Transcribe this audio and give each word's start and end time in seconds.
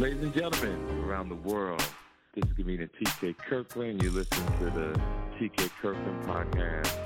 Ladies 0.00 0.22
and 0.22 0.32
gentlemen 0.32 0.80
around 1.04 1.28
the 1.28 1.34
world, 1.34 1.86
this 2.34 2.42
is 2.46 2.56
comedian 2.56 2.88
TK 2.98 3.36
Kirkland. 3.36 4.02
You 4.02 4.10
listen 4.10 4.46
to 4.60 4.64
the 4.70 4.98
TK 5.38 5.70
Kirkland 5.82 6.24
podcast. 6.24 6.96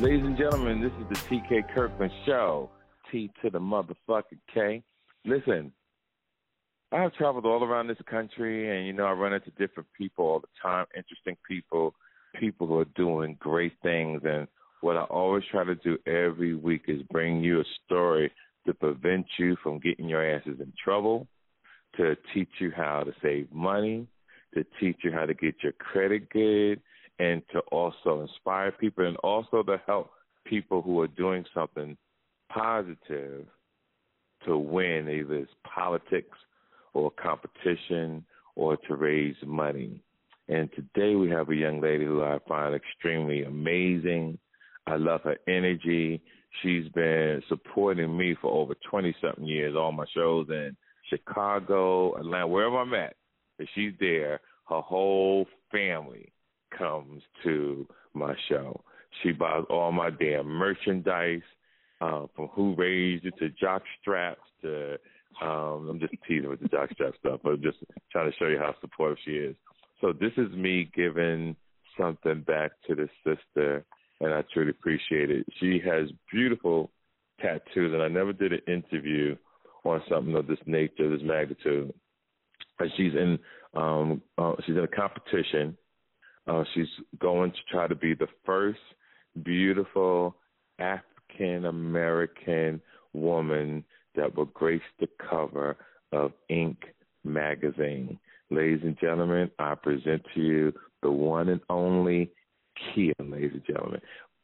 Ladies 0.00 0.24
and 0.24 0.36
gentlemen, 0.36 0.80
this 0.80 0.90
is 1.00 1.08
the 1.10 1.36
TK 1.36 1.72
Kirkland 1.72 2.10
Show. 2.24 2.68
T 3.12 3.30
to 3.40 3.48
the 3.48 3.60
motherfucking 3.60 4.40
K. 4.52 4.82
Listen, 5.24 5.70
I 6.90 7.00
have 7.00 7.14
traveled 7.14 7.46
all 7.46 7.62
around 7.62 7.86
this 7.86 7.98
country, 8.10 8.76
and 8.76 8.84
you 8.84 8.92
know 8.92 9.04
I 9.04 9.12
run 9.12 9.32
into 9.32 9.52
different 9.52 9.88
people 9.96 10.24
all 10.24 10.40
the 10.40 10.48
time, 10.60 10.86
interesting 10.96 11.36
people, 11.48 11.94
people 12.34 12.66
who 12.66 12.80
are 12.80 12.84
doing 12.96 13.36
great 13.38 13.74
things, 13.84 14.22
and 14.24 14.48
what 14.80 14.96
I 14.96 15.02
always 15.02 15.44
try 15.50 15.64
to 15.64 15.74
do 15.74 15.98
every 16.06 16.54
week 16.54 16.82
is 16.88 17.02
bring 17.10 17.42
you 17.42 17.60
a 17.60 17.64
story 17.84 18.30
to 18.66 18.74
prevent 18.74 19.26
you 19.38 19.56
from 19.62 19.78
getting 19.78 20.08
your 20.08 20.24
asses 20.24 20.60
in 20.60 20.72
trouble, 20.82 21.26
to 21.96 22.16
teach 22.34 22.50
you 22.58 22.72
how 22.76 23.02
to 23.02 23.12
save 23.22 23.50
money, 23.52 24.06
to 24.54 24.64
teach 24.80 24.98
you 25.02 25.12
how 25.12 25.26
to 25.26 25.34
get 25.34 25.54
your 25.62 25.72
credit 25.72 26.28
good, 26.30 26.80
and 27.18 27.42
to 27.52 27.60
also 27.72 28.20
inspire 28.20 28.70
people 28.72 29.06
and 29.06 29.16
also 29.18 29.62
to 29.62 29.80
help 29.86 30.10
people 30.44 30.82
who 30.82 31.00
are 31.00 31.08
doing 31.08 31.44
something 31.54 31.96
positive 32.52 33.46
to 34.44 34.58
win, 34.58 35.08
either 35.08 35.36
it's 35.36 35.50
politics 35.64 36.38
or 36.94 37.10
competition 37.10 38.24
or 38.54 38.76
to 38.76 38.94
raise 38.94 39.36
money. 39.44 40.00
And 40.48 40.70
today 40.74 41.14
we 41.16 41.28
have 41.30 41.48
a 41.50 41.54
young 41.54 41.80
lady 41.80 42.04
who 42.04 42.22
I 42.22 42.38
find 42.46 42.74
extremely 42.74 43.44
amazing. 43.44 44.38
I 44.86 44.96
love 44.96 45.22
her 45.22 45.36
energy. 45.48 46.22
She's 46.62 46.88
been 46.90 47.42
supporting 47.48 48.16
me 48.16 48.36
for 48.40 48.50
over 48.50 48.74
20 48.88 49.14
something 49.20 49.44
years, 49.44 49.74
all 49.76 49.92
my 49.92 50.06
shows 50.14 50.46
in 50.48 50.76
Chicago, 51.08 52.16
Atlanta, 52.16 52.46
wherever 52.46 52.78
I'm 52.78 52.94
at. 52.94 53.14
If 53.58 53.68
she's 53.74 53.92
there, 54.00 54.40
her 54.68 54.80
whole 54.80 55.46
family 55.70 56.32
comes 56.76 57.22
to 57.44 57.86
my 58.14 58.34
show. 58.48 58.82
She 59.22 59.32
buys 59.32 59.64
all 59.70 59.92
my 59.92 60.10
damn 60.10 60.46
merchandise, 60.46 61.42
uh, 62.00 62.26
from 62.34 62.48
who 62.48 62.74
raised 62.76 63.24
it 63.24 63.34
to 63.38 63.48
jock 63.50 63.82
straps 64.00 64.40
to 64.62 64.98
um 65.42 65.88
I'm 65.90 66.00
just 66.00 66.14
teasing 66.26 66.48
with 66.48 66.60
the 66.60 66.68
jock 66.68 66.90
strap 66.92 67.14
stuff, 67.18 67.40
but 67.42 67.60
just 67.60 67.78
trying 68.10 68.30
to 68.30 68.36
show 68.38 68.46
you 68.46 68.58
how 68.58 68.74
supportive 68.80 69.18
she 69.24 69.32
is. 69.32 69.56
So 70.00 70.12
this 70.12 70.32
is 70.36 70.50
me 70.52 70.90
giving 70.94 71.56
something 71.98 72.40
back 72.42 72.72
to 72.86 72.94
the 72.94 73.08
sister 73.24 73.84
and 74.20 74.32
I 74.32 74.42
truly 74.52 74.70
appreciate 74.70 75.30
it. 75.30 75.46
She 75.60 75.80
has 75.84 76.08
beautiful 76.32 76.90
tattoos, 77.40 77.92
and 77.92 78.02
I 78.02 78.08
never 78.08 78.32
did 78.32 78.52
an 78.52 78.60
interview 78.66 79.36
on 79.84 80.02
something 80.08 80.34
of 80.34 80.46
this 80.46 80.58
nature, 80.66 81.08
this 81.10 81.24
magnitude. 81.24 81.92
And 82.78 82.90
she's 82.96 83.14
in 83.14 83.38
um 83.74 84.22
uh, 84.38 84.54
she's 84.64 84.76
in 84.76 84.84
a 84.84 84.88
competition. 84.88 85.76
Uh, 86.46 86.64
she's 86.74 86.86
going 87.18 87.50
to 87.50 87.58
try 87.70 87.88
to 87.88 87.94
be 87.94 88.14
the 88.14 88.28
first 88.44 88.78
beautiful 89.42 90.36
African 90.78 91.66
American 91.66 92.80
woman 93.12 93.84
that 94.14 94.34
will 94.36 94.46
grace 94.46 94.80
the 95.00 95.08
cover 95.30 95.76
of 96.12 96.32
Inked 96.48 96.84
magazine. 97.24 98.18
Ladies 98.50 98.80
and 98.84 98.98
gentlemen, 99.00 99.50
I 99.58 99.74
present 99.74 100.22
to 100.34 100.40
you 100.40 100.72
the 101.02 101.10
one 101.10 101.48
and 101.48 101.60
only 101.68 102.30
Kiya, 102.94 103.14
ladies 103.20 103.52
and 103.54 103.64
gentlemen. 103.66 104.00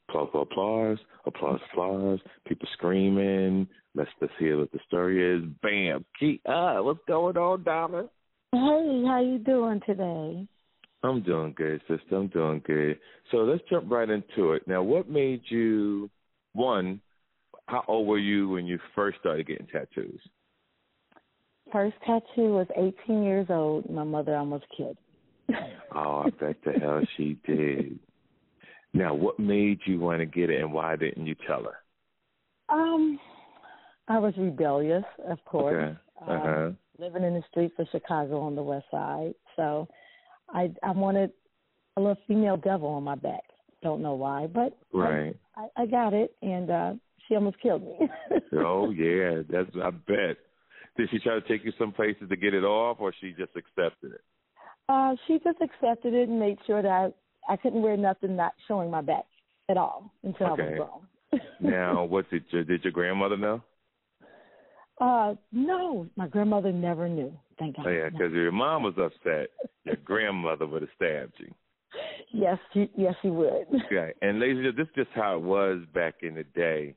Applause, 0.08 0.30
applause, 0.34 0.98
applause, 1.27 1.61
applause. 1.72 2.20
People 2.47 2.69
screaming. 2.75 3.66
Let's 3.94 4.11
let's 4.20 4.33
hear 4.38 4.58
what 4.58 4.72
the 4.72 4.80
story 4.86 5.36
is. 5.36 5.42
Bam, 5.62 6.05
Kiya, 6.20 6.38
uh, 6.47 6.82
what's 6.82 7.00
going 7.06 7.37
on, 7.37 7.62
darling? 7.62 8.09
Hey, 8.53 9.04
how 9.06 9.20
you 9.22 9.38
doing 9.38 9.81
today? 9.87 10.47
I'm 11.04 11.22
doing 11.22 11.54
good, 11.56 11.81
sister. 11.88 12.16
I'm 12.16 12.28
doing 12.28 12.62
good. 12.65 12.98
So 13.31 13.38
let's 13.38 13.62
jump 13.69 13.91
right 13.91 14.09
into 14.09 14.53
it. 14.53 14.69
Now, 14.69 14.82
what 14.82 15.09
made 15.09 15.43
you 15.49 16.10
one? 16.53 17.00
How 17.66 17.84
old 17.88 18.06
were 18.06 18.19
you 18.19 18.49
when 18.50 18.66
you 18.66 18.78
first 18.94 19.19
started 19.20 19.47
getting 19.47 19.66
tattoos? 19.66 20.20
First 21.72 21.97
tattoo 22.06 22.53
was 22.53 22.66
18 22.76 23.22
years 23.22 23.47
old. 23.49 23.88
My 23.91 24.04
mother 24.04 24.37
almost 24.37 24.64
killed. 24.76 24.99
me. 25.49 25.54
Oh, 25.94 26.25
I 26.26 26.31
bet 26.31 26.56
the 26.64 26.72
hell 26.72 27.00
she 27.16 27.38
did. 27.47 27.99
Now, 28.94 29.14
what 29.14 29.38
made 29.38 29.80
you 29.86 29.98
want 29.98 30.20
to 30.20 30.26
get 30.26 30.50
it, 30.50 30.60
and 30.60 30.72
why 30.72 30.97
didn't 30.97 31.26
you 31.26 31.34
tell 31.47 31.64
her? 31.64 31.76
Um, 32.69 33.19
I 34.08 34.19
was 34.19 34.34
rebellious, 34.36 35.04
of 35.28 35.42
course. 35.44 35.75
Okay. 35.75 35.98
Uh-huh. 36.20 36.48
Um, 36.48 36.76
living 36.98 37.25
in 37.25 37.34
the 37.34 37.42
streets 37.50 37.75
of 37.78 37.86
Chicago 37.91 38.41
on 38.41 38.54
the 38.54 38.62
west 38.62 38.86
side, 38.91 39.34
so 39.56 39.88
I 40.50 40.70
I 40.82 40.92
wanted 40.92 41.32
a 41.97 42.00
little 42.00 42.19
female 42.28 42.56
devil 42.56 42.88
on 42.88 43.02
my 43.02 43.14
back. 43.14 43.42
Don't 43.82 44.02
know 44.02 44.14
why, 44.14 44.47
but 44.47 44.78
Right. 44.92 45.34
I, 45.56 45.62
I, 45.76 45.82
I 45.82 45.86
got 45.86 46.12
it, 46.12 46.34
and 46.42 46.70
uh 46.70 46.92
she 47.26 47.34
almost 47.34 47.60
killed 47.60 47.82
me. 47.82 48.08
oh 48.58 48.91
yeah, 48.91 49.42
that's 49.48 49.70
I 49.82 49.91
bet. 49.91 50.36
Did 50.97 51.08
she 51.10 51.19
try 51.19 51.34
to 51.34 51.48
take 51.48 51.64
you 51.64 51.72
some 51.78 51.92
places 51.92 52.28
to 52.28 52.36
get 52.36 52.54
it 52.54 52.64
off, 52.64 52.98
or 53.00 53.12
she 53.20 53.31
just 53.32 53.56
accepted 53.56 54.12
it? 54.12 54.20
uh, 54.88 55.14
she 55.26 55.38
just 55.42 55.58
accepted 55.62 56.14
it 56.14 56.28
and 56.28 56.38
made 56.38 56.58
sure 56.66 56.82
that 56.82 57.14
I, 57.48 57.56
couldn't 57.56 57.82
wear 57.82 57.97
nothing 57.97 58.36
not 58.36 58.53
showing 58.69 58.91
my 58.91 59.00
back 59.00 59.25
at 59.69 59.76
all 59.76 60.12
until 60.22 60.47
I 60.47 60.50
was 60.50 60.75
grown. 60.76 61.41
Now, 61.60 62.04
what 62.04 62.28
did 62.28 62.44
your 62.50 62.62
did 62.62 62.84
your 62.84 62.92
grandmother 62.92 63.38
know? 63.38 63.62
Uh, 65.00 65.34
no, 65.50 66.06
my 66.14 66.28
grandmother 66.28 66.72
never 66.72 67.08
knew. 67.08 67.32
Thank 67.58 67.76
God. 67.76 67.86
Oh 67.86 67.91
yeah, 67.91 68.10
because 68.10 68.32
your 68.32 68.52
mom 68.52 68.82
was 68.82 68.94
upset. 68.98 69.48
Your 69.84 69.97
grandmother 70.04 70.66
would 70.66 70.82
have 70.82 70.91
stabbed 70.94 71.32
you. 71.38 71.52
Yes, 72.32 72.58
she, 72.72 72.91
yes, 72.97 73.14
she 73.22 73.28
would. 73.28 73.66
Okay, 73.86 74.12
and 74.22 74.41
ladies 74.41 74.56
and 74.56 74.64
gentlemen, 74.64 74.76
this 74.76 74.88
is 74.88 75.06
just 75.06 75.16
how 75.16 75.36
it 75.36 75.42
was 75.42 75.81
back 75.94 76.16
in 76.22 76.34
the 76.34 76.44
day. 76.44 76.94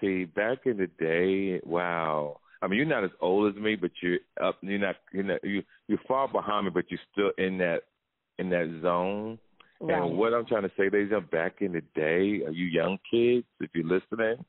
See, 0.00 0.24
back 0.24 0.60
in 0.66 0.76
the 0.76 0.88
day, 0.98 1.60
wow. 1.64 2.40
I 2.60 2.66
mean, 2.66 2.78
you're 2.78 2.86
not 2.86 3.04
as 3.04 3.10
old 3.20 3.54
as 3.54 3.60
me, 3.60 3.76
but 3.76 3.90
you're 4.02 4.18
up. 4.42 4.56
You're 4.62 4.78
not. 4.78 4.96
You're 5.12 5.24
not. 5.24 5.44
You 5.44 5.62
you're 5.86 6.00
far 6.08 6.28
behind 6.28 6.66
me, 6.66 6.70
but 6.72 6.86
you're 6.88 7.00
still 7.12 7.30
in 7.38 7.58
that 7.58 7.82
in 8.38 8.50
that 8.50 8.80
zone. 8.82 9.38
Right. 9.86 10.02
And 10.02 10.16
what 10.16 10.32
I'm 10.32 10.46
trying 10.46 10.62
to 10.62 10.72
say, 10.78 10.84
ladies 10.84 11.12
back 11.30 11.56
in 11.60 11.72
the 11.72 11.82
day, 11.94 12.42
are 12.46 12.50
you 12.50 12.64
young 12.64 12.98
kids, 13.10 13.44
if 13.60 13.70
you're 13.74 13.84
listening, 13.84 14.42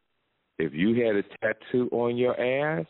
if 0.60 0.74
you 0.74 1.06
had 1.06 1.18
a 1.18 1.24
tattoo 1.42 1.90
on 1.92 2.16
your 2.16 2.40
ass, 2.40 2.86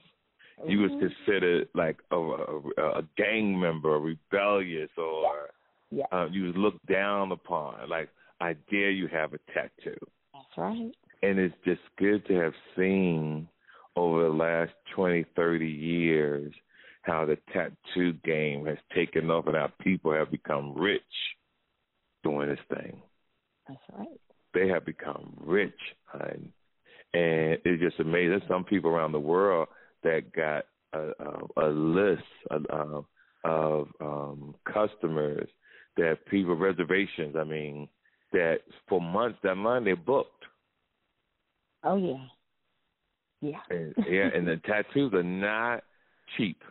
you 0.67 0.79
was 0.79 0.91
Mhm. 0.91 1.00
considered 1.00 1.69
like 1.73 1.97
a, 2.11 2.16
a, 2.17 3.00
a 3.00 3.03
gang 3.17 3.59
member, 3.59 3.97
rebellious, 4.00 4.91
or 4.97 5.50
Yeah, 5.91 6.06
uh, 6.11 6.28
you 6.31 6.44
was 6.44 6.56
looked 6.56 6.85
down 6.85 7.31
upon. 7.31 7.89
Like, 7.89 8.09
I 8.39 8.53
dare 8.69 8.91
you 8.91 9.07
have 9.07 9.33
a 9.33 9.39
tattoo. 9.51 9.97
that's 10.33 10.57
right. 10.57 10.95
And 11.23 11.39
it's 11.39 11.56
just 11.63 11.81
good 11.97 12.25
to 12.27 12.35
have 12.35 12.53
seen 12.75 13.47
over 13.95 14.23
the 14.23 14.29
last 14.29 14.73
twenty, 14.94 15.23
thirty 15.35 15.67
years 15.67 16.53
how 17.01 17.25
the 17.25 17.38
tattoo 17.53 18.13
game 18.23 18.66
has 18.66 18.77
taken 18.94 19.31
off 19.31 19.47
and 19.47 19.56
how 19.56 19.72
people 19.79 20.12
have 20.12 20.29
become 20.31 20.73
rich 20.75 21.01
doing 22.25 22.50
this 22.50 22.78
thing. 22.78 23.02
That's 23.68 23.80
right. 23.97 24.08
They 24.53 24.68
have 24.69 24.86
become 24.86 25.34
rich, 25.40 25.80
hun. 26.06 26.52
And 27.13 27.59
it's 27.63 27.81
just 27.81 28.00
amazing. 28.00 28.41
Some 28.47 28.63
people 28.66 28.90
around 28.90 29.12
the 29.12 29.19
world 29.19 29.68
that 30.03 30.34
got 30.34 30.66
a, 30.94 31.12
a, 31.19 31.68
a 31.68 31.69
list 31.69 32.24
of, 32.50 33.06
of 33.44 33.88
um, 34.02 34.56
customers 34.66 35.47
that 35.97 36.25
people 36.30 36.56
reservations. 36.56 37.36
I 37.40 37.44
mean, 37.44 37.88
that 38.34 38.57
for 38.90 39.00
months 39.00 39.40
down 39.44 39.63
the 39.63 39.69
line 39.69 39.86
they 39.86 39.94
booked. 39.94 40.31
Oh 41.83 41.95
yeah, 41.95 42.25
yeah. 43.42 43.60
And, 43.69 43.94
yeah, 44.10 44.30
and 44.33 44.48
the 44.48 44.57
tattoos 44.66 45.13
are 45.13 45.24
not 45.24 45.83
cheap. 46.36 46.62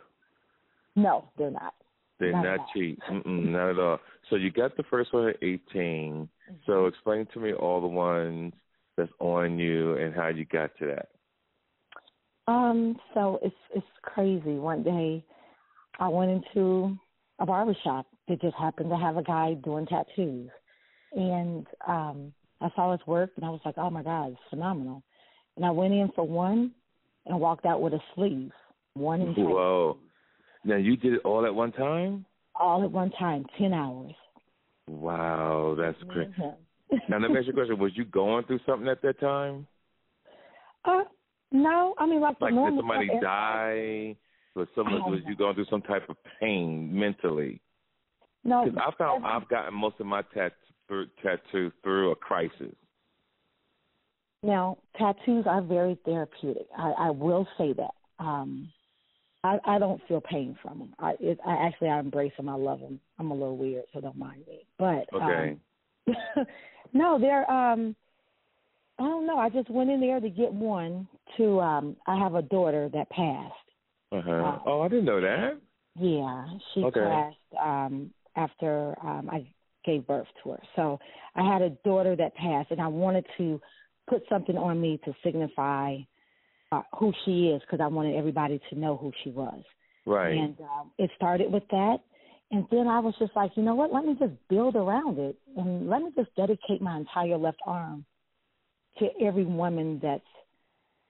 no, 0.95 1.29
they're 1.37 1.49
not. 1.49 1.73
They're 2.19 2.31
Not 2.31 2.43
not, 2.43 2.67
cheap. 2.73 2.99
Not 3.25 3.71
at 3.71 3.79
all. 3.79 3.99
So 4.29 4.35
you 4.37 4.51
got 4.51 4.77
the 4.77 4.83
first 4.83 5.13
one 5.13 5.29
at 5.29 5.37
18. 5.41 5.59
Mm-hmm. 5.73 6.53
So 6.65 6.85
explain 6.85 7.27
to 7.33 7.39
me 7.39 7.53
all 7.53 7.81
the 7.81 7.87
ones 7.87 8.53
that's 8.97 9.11
on 9.19 9.59
you 9.59 9.95
and 9.97 10.15
how 10.15 10.27
you 10.27 10.45
got 10.45 10.71
to 10.79 10.87
that. 10.87 11.09
Um, 12.47 12.97
so 13.13 13.39
it's 13.43 13.55
it's 13.73 13.85
crazy. 14.03 14.55
One 14.59 14.83
day, 14.83 15.25
I 15.99 16.07
went 16.07 16.31
into 16.31 16.95
a 17.39 17.45
barber 17.45 17.75
shop 17.83 18.05
that 18.27 18.39
just 18.41 18.55
happened 18.55 18.89
to 18.91 18.97
have 18.97 19.17
a 19.17 19.23
guy 19.23 19.55
doing 19.55 19.87
tattoos, 19.87 20.51
and 21.13 21.65
um, 21.87 22.33
I 22.61 22.69
saw 22.75 22.91
his 22.91 23.05
work, 23.07 23.31
and 23.35 23.45
I 23.45 23.49
was 23.49 23.61
like, 23.65 23.77
"Oh 23.77 23.89
my 23.89 24.03
God, 24.03 24.33
it's 24.33 24.49
phenomenal!" 24.51 25.01
And 25.55 25.65
I 25.65 25.71
went 25.71 25.93
in 25.93 26.11
for 26.15 26.27
one, 26.27 26.71
and 27.25 27.39
walked 27.39 27.65
out 27.65 27.81
with 27.81 27.93
a 27.93 27.99
sleeve, 28.13 28.51
one 28.93 29.21
in 29.21 29.33
Whoa. 29.33 29.97
Now 30.65 30.77
you 30.77 30.97
did 30.97 31.13
it 31.13 31.21
all 31.23 31.45
at 31.45 31.55
one 31.55 31.71
time? 31.71 32.25
all 32.59 32.83
at 32.83 32.91
one 32.91 33.11
time, 33.11 33.45
ten 33.57 33.73
hours. 33.73 34.13
Wow, 34.87 35.75
that's 35.79 35.97
and 36.01 36.33
him. 36.33 36.53
now 37.09 37.19
let 37.19 37.31
me 37.31 37.37
ask 37.37 37.47
you 37.47 37.53
a 37.53 37.55
question: 37.55 37.79
Was 37.79 37.91
you 37.95 38.05
going 38.05 38.45
through 38.45 38.59
something 38.65 38.87
at 38.87 39.01
that 39.01 39.19
time? 39.19 39.67
Uh, 40.83 41.03
no. 41.51 41.95
I 41.97 42.05
mean, 42.05 42.21
like, 42.21 42.39
like 42.39 42.53
did 42.53 42.77
somebody 42.77 43.09
die? 43.21 44.15
Was 44.55 44.67
someone 44.75 45.01
Oh, 45.05 45.11
was 45.11 45.19
you 45.27 45.35
going 45.35 45.55
through 45.55 45.65
some 45.69 45.81
type 45.81 46.07
of 46.09 46.15
pain 46.39 46.97
mentally? 46.97 47.61
No. 48.43 48.63
Because 48.63 48.79
I 48.79 48.91
found 48.97 49.25
I've 49.25 49.49
gotten 49.49 49.73
most 49.73 49.99
of 49.99 50.05
my 50.05 50.21
tat- 50.33 50.53
through, 50.87 51.07
tattoos 51.21 51.73
through 51.83 52.11
a 52.11 52.15
crisis. 52.15 52.73
Now, 54.43 54.77
tattoos 54.97 55.45
are 55.47 55.61
very 55.61 55.97
therapeutic. 56.05 56.67
I, 56.77 56.91
I 56.91 57.09
will 57.09 57.47
say 57.57 57.73
that. 57.73 57.95
Um, 58.19 58.69
I, 59.45 59.75
I 59.75 59.79
don't 59.79 60.01
feel 60.07 60.21
pain 60.21 60.57
from 60.61 60.79
them. 60.79 60.95
I, 60.97 61.13
it, 61.19 61.39
I 61.45 61.53
actually 61.53 61.89
I 61.89 61.99
embrace 61.99 62.33
them. 62.35 62.49
I 62.49 62.55
love 62.55 62.79
them. 62.79 62.99
I'm 63.19 63.29
a 63.29 63.33
little 63.33 63.57
weird, 63.57 63.83
so 63.93 64.01
don't 64.01 64.17
mind 64.17 64.43
me. 64.47 64.65
But 64.79 65.05
Okay. 65.13 65.55
um, 66.07 66.45
no, 66.93 67.19
they're. 67.19 67.49
Um, 67.49 67.95
I 68.97 69.03
don't 69.03 69.27
know. 69.27 69.37
I 69.37 69.49
just 69.49 69.69
went 69.69 69.91
in 69.91 69.99
there 69.99 70.19
to 70.19 70.29
get 70.29 70.51
one. 70.51 71.07
To 71.37 71.59
um, 71.59 71.95
I 72.07 72.17
have 72.17 72.35
a 72.35 72.41
daughter 72.41 72.89
that 72.93 73.09
passed. 73.09 73.53
Uh 74.11 74.21
huh. 74.21 74.31
uh, 74.31 74.59
oh, 74.65 74.81
I 74.81 74.87
didn't 74.87 75.05
know 75.05 75.21
that. 75.21 75.59
Yeah, 75.99 76.45
she 76.73 76.83
Okay. 76.83 76.99
passed 76.99 77.63
um, 77.63 78.11
after 78.35 78.95
um, 79.03 79.29
I 79.31 79.47
gave 79.85 80.07
birth 80.07 80.27
to 80.43 80.51
her. 80.51 80.59
So 80.75 80.99
I 81.35 81.43
had 81.43 81.61
a 81.61 81.69
daughter 81.83 82.15
that 82.15 82.35
passed, 82.35 82.71
and 82.71 82.81
I 82.81 82.87
wanted 82.87 83.25
to 83.37 83.61
put 84.09 84.23
something 84.29 84.57
on 84.57 84.81
me 84.81 84.99
to 85.05 85.13
signify 85.23 85.97
uh, 86.75 86.81
who 86.97 87.13
she 87.23 87.47
is 87.47 87.61
because 87.61 87.79
I 87.81 87.87
wanted 87.87 88.15
everybody 88.15 88.59
to 88.69 88.79
know 88.79 88.97
who 88.97 89.11
she 89.23 89.29
was. 89.29 89.61
Right. 90.05 90.37
And 90.37 90.59
um, 90.61 90.91
it 90.97 91.09
started 91.15 91.51
with 91.51 91.63
that. 91.71 91.97
And 92.51 92.65
then 92.71 92.87
I 92.87 92.99
was 92.99 93.15
just 93.17 93.35
like, 93.35 93.51
you 93.55 93.63
know 93.63 93.75
what? 93.75 93.91
Let 93.91 94.05
me 94.05 94.15
just 94.19 94.33
build 94.49 94.75
around 94.75 95.17
it 95.17 95.35
and 95.57 95.89
let 95.89 96.01
me 96.01 96.11
just 96.15 96.33
dedicate 96.35 96.81
my 96.81 96.97
entire 96.97 97.37
left 97.37 97.59
arm 97.65 98.05
to 98.99 99.07
every 99.21 99.45
woman 99.45 99.99
that's 100.01 100.21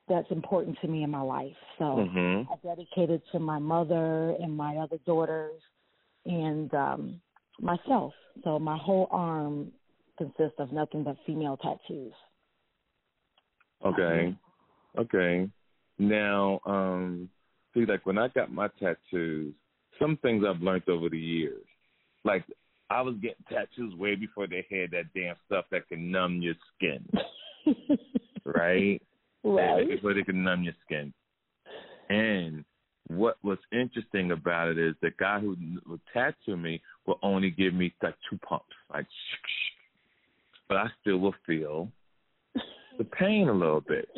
that's 0.07 0.29
important 0.29 0.77
to 0.81 0.87
me 0.87 1.03
in 1.03 1.09
my 1.09 1.21
life. 1.21 1.55
So 1.79 1.83
mhm. 1.83 2.47
I 2.49 2.55
dedicated 2.65 3.21
to 3.31 3.39
my 3.39 3.57
mother 3.57 4.35
and 4.39 4.55
my 4.55 4.77
other 4.77 4.97
daughters 5.05 5.59
and 6.25 6.73
um 6.73 7.21
myself. 7.59 8.13
So 8.43 8.59
my 8.59 8.77
whole 8.77 9.07
arm 9.11 9.71
consists 10.17 10.59
of 10.59 10.71
nothing 10.71 11.03
but 11.03 11.17
female 11.25 11.57
tattoos. 11.57 12.13
Okay. 13.83 14.35
Okay. 14.97 15.49
Now, 15.97 16.59
um, 16.65 17.29
see, 17.73 17.85
like 17.85 18.05
when 18.05 18.17
I 18.17 18.27
got 18.29 18.51
my 18.51 18.67
tattoos, 18.79 19.53
some 19.99 20.17
things 20.17 20.43
I've 20.47 20.61
learned 20.61 20.87
over 20.89 21.09
the 21.09 21.19
years. 21.19 21.63
Like 22.23 22.43
I 22.89 23.01
was 23.01 23.15
getting 23.21 23.43
tattoos 23.49 23.95
way 23.95 24.15
before 24.15 24.47
they 24.47 24.65
had 24.69 24.91
that 24.91 25.13
damn 25.15 25.35
stuff 25.45 25.65
that 25.71 25.87
can 25.87 26.11
numb 26.11 26.41
your 26.41 26.55
skin, 26.75 27.07
right? 28.45 29.01
right. 29.43 29.87
Before 29.87 30.13
they 30.13 30.23
can 30.23 30.43
numb 30.43 30.63
your 30.63 30.73
skin. 30.85 31.13
And 32.09 32.65
what 33.07 33.37
was 33.43 33.57
interesting 33.71 34.31
about 34.31 34.69
it 34.69 34.77
is 34.77 34.95
the 35.01 35.11
guy 35.19 35.39
who 35.39 35.55
would 35.87 36.01
tattoo 36.13 36.57
me 36.57 36.81
will 37.05 37.19
only 37.21 37.51
give 37.51 37.73
me 37.73 37.93
like 38.01 38.15
two 38.29 38.37
pumps, 38.39 38.65
like, 38.91 39.05
but 40.67 40.77
I 40.77 40.87
still 41.01 41.17
will 41.17 41.35
feel 41.45 41.89
the 42.97 43.03
pain 43.03 43.49
a 43.49 43.53
little 43.53 43.81
bit. 43.81 44.09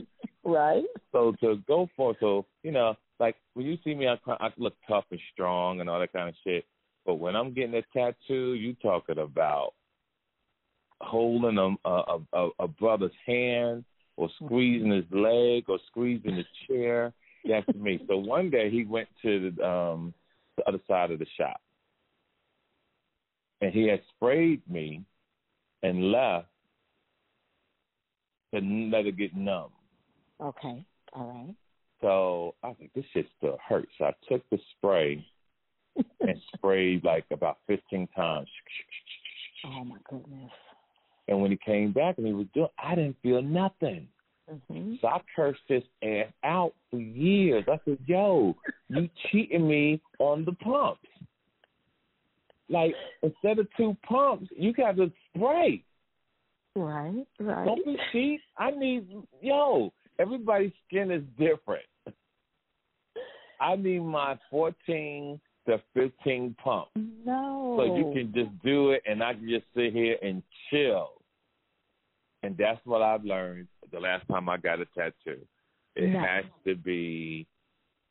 Right. 0.44 0.84
So 1.12 1.34
to 1.42 1.58
go 1.68 1.90
for 1.96 2.16
so 2.20 2.46
you 2.64 2.72
know 2.72 2.96
like 3.20 3.36
when 3.54 3.66
you 3.66 3.78
see 3.84 3.94
me 3.94 4.08
I 4.08 4.18
I 4.28 4.50
look 4.58 4.76
tough 4.88 5.06
and 5.12 5.20
strong 5.34 5.82
and 5.82 5.90
all 5.90 6.00
that 6.00 6.14
kind 6.14 6.30
of 6.30 6.36
shit. 6.44 6.66
But 7.06 7.16
when 7.16 7.36
I'm 7.36 7.54
getting 7.54 7.76
a 7.76 7.82
tattoo, 7.94 8.54
you 8.54 8.74
talking 8.76 9.20
about 9.20 9.74
holding 11.02 11.58
a 11.58 11.90
a, 11.90 12.20
a, 12.34 12.50
a 12.60 12.68
brother's 12.68 13.12
hand 13.26 13.86
or 14.16 14.30
squeezing 14.44 14.92
his 14.92 15.06
leg 15.12 15.66
or 15.68 15.80
squeezing 15.88 16.36
his 16.36 16.46
chair. 16.68 17.14
That's 17.48 17.68
me. 17.76 18.00
So 18.08 18.18
one 18.18 18.50
day 18.50 18.70
he 18.70 18.84
went 18.84 19.08
to 19.22 19.52
the 19.52 19.68
um 19.68 20.14
the 20.58 20.68
other 20.68 20.80
side 20.88 21.12
of 21.12 21.20
the 21.20 21.28
shop 21.38 21.62
and 23.62 23.74
he 23.74 23.88
had 23.88 24.02
sprayed 24.16 24.62
me 24.70 25.04
and 25.84 26.12
left 26.12 26.48
to 28.60 28.98
let 28.98 29.06
it 29.06 29.18
get 29.18 29.36
numb. 29.36 29.70
Okay. 30.42 30.86
All 31.14 31.28
right. 31.28 31.56
So 32.02 32.56
I 32.64 32.68
was 32.68 32.78
like, 32.80 32.94
this 32.94 33.06
shit 33.14 33.26
still 33.38 33.58
hurts. 33.68 33.90
So 33.98 34.06
I 34.06 34.14
took 34.30 34.48
the 34.50 34.60
spray 34.78 35.26
and 36.22 36.40
sprayed 36.56 37.04
like 37.04 37.26
about 37.32 37.58
15 37.68 38.08
times. 38.16 38.48
Oh 39.66 39.84
my 39.84 39.98
goodness. 40.10 40.52
And 41.28 41.42
when 41.42 41.52
he 41.52 41.60
came 41.66 41.92
back 41.92 42.18
and 42.18 42.28
he 42.28 42.34
was 42.34 42.48
doing, 42.54 42.70
I 42.82 42.96
didn't 42.96 43.18
feel 43.22 43.42
nothing. 43.42 44.08
hmm 44.70 44.94
So 45.02 45.08
I 45.08 45.20
cursed 45.36 45.60
his 45.68 45.84
ass 46.04 46.32
out 46.44 46.74
for 46.92 47.00
years. 47.00 47.66
I 47.68 47.80
said, 47.86 47.98
yo, 48.06 48.56
you 48.90 49.10
cheating 49.32 49.68
me 49.68 50.02
on 50.20 50.46
the 50.46 50.54
pumps. 50.54 51.02
Like, 52.70 52.94
instead 53.24 53.60
of 53.60 53.68
two 53.78 53.96
pumps, 54.08 54.48
you 54.56 54.74
got 54.74 54.98
to 54.98 55.12
spray. 55.36 55.84
Right. 56.78 57.26
Right. 57.40 57.66
Don't 57.66 57.84
be 57.86 57.98
cheap. 58.12 58.42
I 58.58 58.72
need, 58.72 59.08
yo, 59.42 59.92
everybody's 60.20 60.72
skin 60.88 61.12
is 61.12 61.24
different. 61.38 61.86
I 63.60 63.76
need 63.76 64.00
my 64.00 64.38
14 64.52 65.40
to 65.68 65.82
15 65.94 66.56
pumps. 66.64 66.92
No. 66.96 67.76
So 67.80 67.96
you 67.96 68.12
can 68.14 68.32
just 68.34 68.52
do 68.64 68.92
it 68.92 69.02
and 69.06 69.24
I 69.24 69.34
can 69.34 69.50
just 69.50 69.66
sit 69.76 69.92
here 69.92 70.18
and 70.22 70.44
chill. 70.70 71.14
And 72.44 72.56
that's 72.58 72.80
what 72.86 73.02
I've 73.02 73.24
learned 73.24 73.68
the 73.92 74.00
last 74.00 74.28
time 74.30 74.48
I 74.48 74.58
got 74.58 74.80
a 74.80 74.86
tattoo. 74.86 75.42
It 75.96 76.10
Nice. 76.10 76.28
has 76.28 76.46
to 76.66 76.76
be 76.76 77.48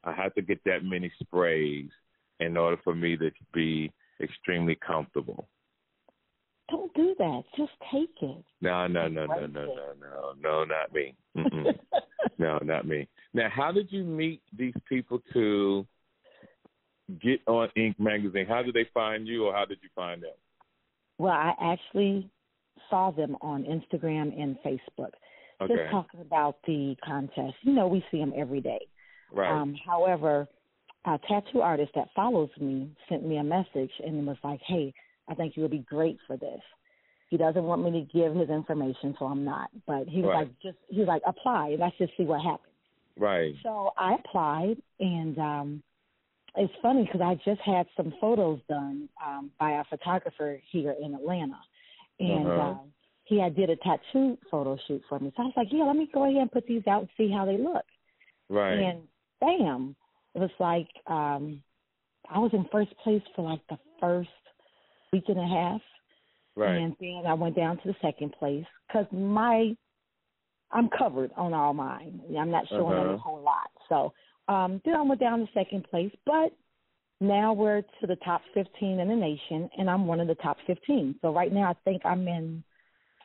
I 0.02 0.12
have 0.12 0.34
to 0.34 0.42
get 0.42 0.62
that 0.64 0.84
many 0.84 1.10
sprays 1.20 1.90
in 2.38 2.56
order 2.56 2.76
for 2.84 2.94
me 2.94 3.16
to 3.16 3.30
be 3.52 3.92
extremely 4.20 4.76
comfortable. 4.76 5.48
Don't 6.68 6.92
do 6.94 7.14
that. 7.18 7.42
Just 7.56 7.72
take 7.92 8.10
it. 8.22 8.44
No, 8.60 8.86
no, 8.86 9.06
no, 9.08 9.26
no, 9.26 9.46
no, 9.46 9.46
no, 9.46 9.92
no, 10.00 10.32
no, 10.40 10.64
not 10.64 10.92
me. 10.92 11.14
No, 12.38 12.58
not 12.62 12.86
me. 12.86 13.08
Now, 13.32 13.48
how 13.50 13.72
did 13.72 13.90
you 13.90 14.04
meet 14.04 14.42
these 14.56 14.74
people 14.88 15.22
to 15.32 15.86
get 17.22 17.40
on 17.46 17.68
Inked 17.76 17.98
magazine? 18.00 18.46
How 18.46 18.62
did 18.62 18.74
they 18.74 18.86
find 18.92 19.26
you, 19.26 19.46
or 19.46 19.54
how 19.54 19.64
did 19.64 19.78
you 19.82 19.88
find 19.94 20.22
them? 20.22 20.32
well, 21.18 21.32
I 21.32 21.54
actually 21.62 22.28
saw 22.90 23.10
them 23.10 23.36
on 23.40 23.62
Instagram 23.64 24.38
and 24.38 24.56
Facebook. 24.64 25.12
Okay, 25.62 25.74
Just 25.74 25.90
talking 25.90 26.20
about 26.20 26.56
the 26.66 26.94
contest. 27.02 27.54
You 27.62 27.72
know, 27.72 27.86
we 27.86 28.04
see 28.10 28.18
them 28.18 28.34
every 28.36 28.60
day. 28.60 28.86
right. 29.32 29.50
Um, 29.50 29.74
however, 29.86 30.46
a 31.06 31.18
tattoo 31.26 31.62
artist 31.62 31.92
that 31.94 32.08
follows 32.14 32.50
me 32.60 32.90
sent 33.08 33.26
me 33.26 33.38
a 33.38 33.44
message 33.44 33.92
and 34.04 34.26
was 34.26 34.36
like, 34.44 34.60
"Hey, 34.66 34.92
I 35.28 35.34
think 35.34 35.56
you 35.56 35.62
would 35.62 35.70
be 35.70 35.78
great 35.80 36.18
for 36.26 36.36
this." 36.36 36.60
He 37.28 37.36
doesn't 37.36 37.64
want 37.64 37.82
me 37.82 37.90
to 37.92 38.12
give 38.12 38.34
his 38.34 38.48
information, 38.50 39.14
so 39.18 39.26
I'm 39.26 39.44
not. 39.44 39.70
But 39.86 40.08
he 40.08 40.22
was 40.22 40.30
Right. 40.30 40.46
like, 40.46 40.58
"Just," 40.60 40.78
he's 40.88 41.06
like, 41.06 41.22
"Apply, 41.26 41.70
and 41.70 41.80
let's 41.80 41.96
just 41.98 42.16
see 42.16 42.24
what 42.24 42.40
happens." 42.40 42.72
right. 43.18 43.54
So 43.62 43.92
I 43.96 44.14
applied, 44.14 44.76
and 45.00 45.38
um, 45.38 45.82
it's 46.56 46.72
funny 46.80 47.04
because 47.04 47.20
I 47.20 47.34
just 47.44 47.60
had 47.62 47.86
some 47.96 48.14
photos 48.20 48.60
done 48.68 49.08
um, 49.24 49.50
by 49.58 49.72
a 49.72 49.84
photographer 49.84 50.60
here 50.70 50.94
in 51.00 51.14
Atlanta, 51.14 51.60
and 52.20 52.46
Uh-huh. 52.46 52.60
um, 52.60 52.92
he 53.24 53.40
had 53.40 53.56
did 53.56 53.70
a 53.70 53.76
tattoo 53.76 54.38
photo 54.50 54.78
shoot 54.86 55.02
for 55.08 55.18
me. 55.18 55.32
So 55.36 55.42
I 55.42 55.46
was 55.46 55.54
like, 55.56 55.68
"Yeah, 55.72 55.84
let 55.84 55.96
me 55.96 56.08
go 56.12 56.24
ahead 56.24 56.40
and 56.42 56.52
put 56.52 56.66
these 56.66 56.86
out 56.86 57.00
and 57.00 57.10
see 57.16 57.30
how 57.30 57.44
they 57.44 57.58
look." 57.58 57.84
Right. 58.48 58.78
And 58.78 59.08
bam, 59.40 59.96
it 60.34 60.38
was 60.38 60.50
like 60.60 60.88
um 61.06 61.62
I 62.28 62.38
was 62.38 62.50
in 62.52 62.66
first 62.70 62.96
place 63.02 63.22
for 63.34 63.42
like 63.42 63.60
the 63.68 63.78
first 64.00 64.30
week 65.12 65.24
and 65.28 65.38
a 65.38 65.46
half, 65.46 65.80
right. 66.56 66.76
and 66.76 66.96
then 67.00 67.22
I 67.26 67.34
went 67.34 67.56
down 67.56 67.76
to 67.78 67.88
the 67.88 67.96
second 68.02 68.32
place 68.38 68.64
because 68.86 69.06
my 69.12 69.76
I'm 70.72 70.88
covered 70.98 71.30
on 71.36 71.54
all 71.54 71.72
mine. 71.74 72.20
I'm 72.38 72.50
not 72.50 72.68
showing 72.68 72.98
Uh-huh. 72.98 73.14
a 73.14 73.18
whole 73.18 73.40
lot. 73.42 73.70
So 73.88 74.12
um 74.48 74.80
then 74.84 74.94
I 74.94 75.02
went 75.02 75.20
down 75.20 75.40
to 75.40 75.52
second 75.52 75.84
place, 75.90 76.12
but 76.24 76.52
now 77.20 77.52
we're 77.52 77.82
to 78.00 78.06
the 78.06 78.16
top 78.16 78.42
15 78.52 79.00
in 79.00 79.08
the 79.08 79.16
nation, 79.16 79.70
and 79.78 79.88
I'm 79.88 80.06
one 80.06 80.20
of 80.20 80.28
the 80.28 80.34
top 80.36 80.58
15. 80.66 81.16
So 81.22 81.32
right 81.32 81.52
now 81.52 81.70
I 81.70 81.74
think 81.84 82.04
I'm 82.04 82.28
in 82.28 82.62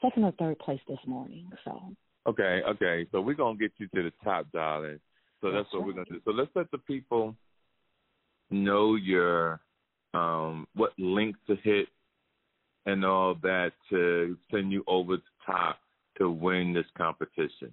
second 0.02 0.24
or 0.24 0.32
third 0.34 0.58
place 0.60 0.82
this 0.88 1.00
morning. 1.06 1.50
So 1.66 1.82
Okay, 2.28 2.62
okay. 2.68 3.08
So 3.12 3.20
we're 3.20 3.34
gonna 3.34 3.58
get 3.58 3.72
you 3.78 3.88
to 3.96 4.04
the 4.04 4.14
top, 4.24 4.46
darling. 4.52 5.00
So 5.42 5.52
that's, 5.52 5.66
That's 5.66 5.74
what 5.74 5.88
we're 5.88 5.94
gonna 5.94 6.06
do. 6.06 6.22
So 6.24 6.32
let's 6.32 6.52
let 6.56 6.70
the 6.72 6.78
people 6.78 7.36
know 8.52 8.96
your 8.96 9.62
um 10.13 10.68
what 10.75 10.91
links 10.98 11.39
to 11.48 11.56
hit 11.63 11.88
and 12.86 13.06
all 13.06 13.36
that 13.36 13.72
to 13.89 14.38
send 14.51 14.72
you 14.72 14.84
over 14.88 15.18
the 15.18 15.24
top 15.46 15.80
to 16.18 16.30
win 16.30 16.74
this 16.74 16.86
competition. 16.98 17.72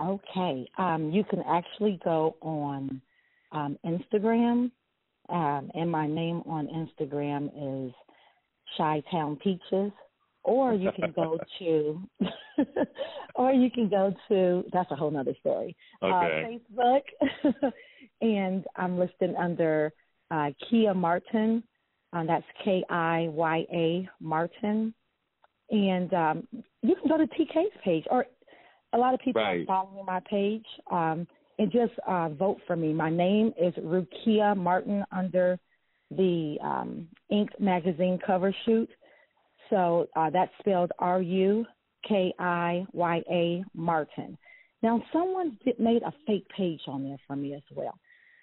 Okay. 0.00 0.68
Um, 0.78 1.10
you 1.10 1.24
can 1.24 1.42
actually 1.48 2.00
go 2.04 2.36
on 2.40 3.00
um, 3.52 3.78
Instagram, 3.84 4.70
um, 5.28 5.70
and 5.74 5.90
my 5.90 6.06
name 6.06 6.42
on 6.46 6.66
Instagram 6.68 7.88
is 7.88 7.92
Chi 8.76 9.02
Town 9.10 9.36
Peaches. 9.36 9.92
or 10.44 10.74
you 10.74 10.90
can 10.96 11.12
go 11.12 11.38
to, 11.58 12.00
or 13.36 13.52
you 13.52 13.70
can 13.70 13.88
go 13.88 14.14
to. 14.28 14.64
That's 14.72 14.90
a 14.90 14.96
whole 14.96 15.10
nother 15.10 15.34
story. 15.40 15.76
Uh, 16.02 16.06
okay. 16.06 16.60
Uh, 16.74 16.82
Facebook, 16.82 17.72
and 18.20 18.64
I'm 18.76 18.98
listed 18.98 19.34
under 19.38 19.92
uh, 20.32 20.50
Kiya 20.64 20.96
Martin. 20.96 21.62
Uh, 22.12 22.24
that's 22.24 22.44
K 22.64 22.84
I 22.90 23.28
Y 23.30 23.66
A 23.72 24.08
Martin, 24.20 24.92
and 25.70 26.12
um, 26.12 26.48
you 26.82 26.94
can 26.96 27.08
go 27.08 27.16
to 27.16 27.26
TK's 27.26 27.72
page, 27.84 28.04
or 28.10 28.26
a 28.92 28.98
lot 28.98 29.14
of 29.14 29.20
people 29.20 29.40
right. 29.40 29.60
are 29.60 29.64
following 29.64 30.04
my 30.04 30.20
page. 30.28 30.66
Um, 30.90 31.26
and 31.58 31.70
just 31.70 31.92
uh, 32.08 32.28
vote 32.30 32.58
for 32.66 32.76
me. 32.76 32.92
My 32.92 33.10
name 33.10 33.52
is 33.60 33.72
Rukiya 33.74 34.56
Martin 34.56 35.04
under 35.12 35.58
the 36.10 36.56
um, 36.62 37.08
Inked 37.30 37.60
magazine 37.60 38.18
cover 38.26 38.54
shoot. 38.64 38.88
So 39.70 40.08
uh, 40.16 40.30
that's 40.30 40.50
spelled 40.58 40.92
R 40.98 41.22
U 41.22 41.64
K 42.08 42.34
I 42.38 42.84
Y 42.92 43.22
A 43.30 43.64
Martin. 43.74 44.36
Now, 44.82 45.02
someone 45.12 45.58
made 45.78 46.02
a 46.02 46.12
fake 46.26 46.46
page 46.56 46.80
on 46.88 47.04
there 47.04 47.18
for 47.26 47.36
me 47.36 47.54
as 47.54 47.62
well. 47.70 47.94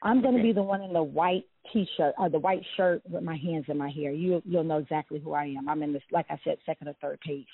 I'm 0.02 0.22
going 0.22 0.38
to 0.38 0.42
be 0.42 0.54
the 0.54 0.64
one 0.64 0.82
in 0.82 0.94
the 0.94 1.04
white 1.04 1.44
T-shirt 1.74 2.14
or 2.18 2.30
the 2.30 2.40
white 2.40 2.64
shirt 2.78 3.02
with 3.10 3.24
my 3.24 3.38
hands 3.38 3.66
in 3.68 3.78
my 3.78 3.90
hair. 3.90 4.12
You 4.12 4.42
you'll 4.46 4.64
know 4.64 4.78
exactly 4.78 5.20
who 5.20 5.34
I 5.34 5.46
am. 5.58 5.70
I'm 5.70 5.84
in 5.84 5.94
this, 5.94 6.04
like 6.12 6.26
I 6.30 6.40
said, 6.44 6.58
second 6.66 6.88
or 6.88 6.96
third 7.02 7.20
page 7.22 7.48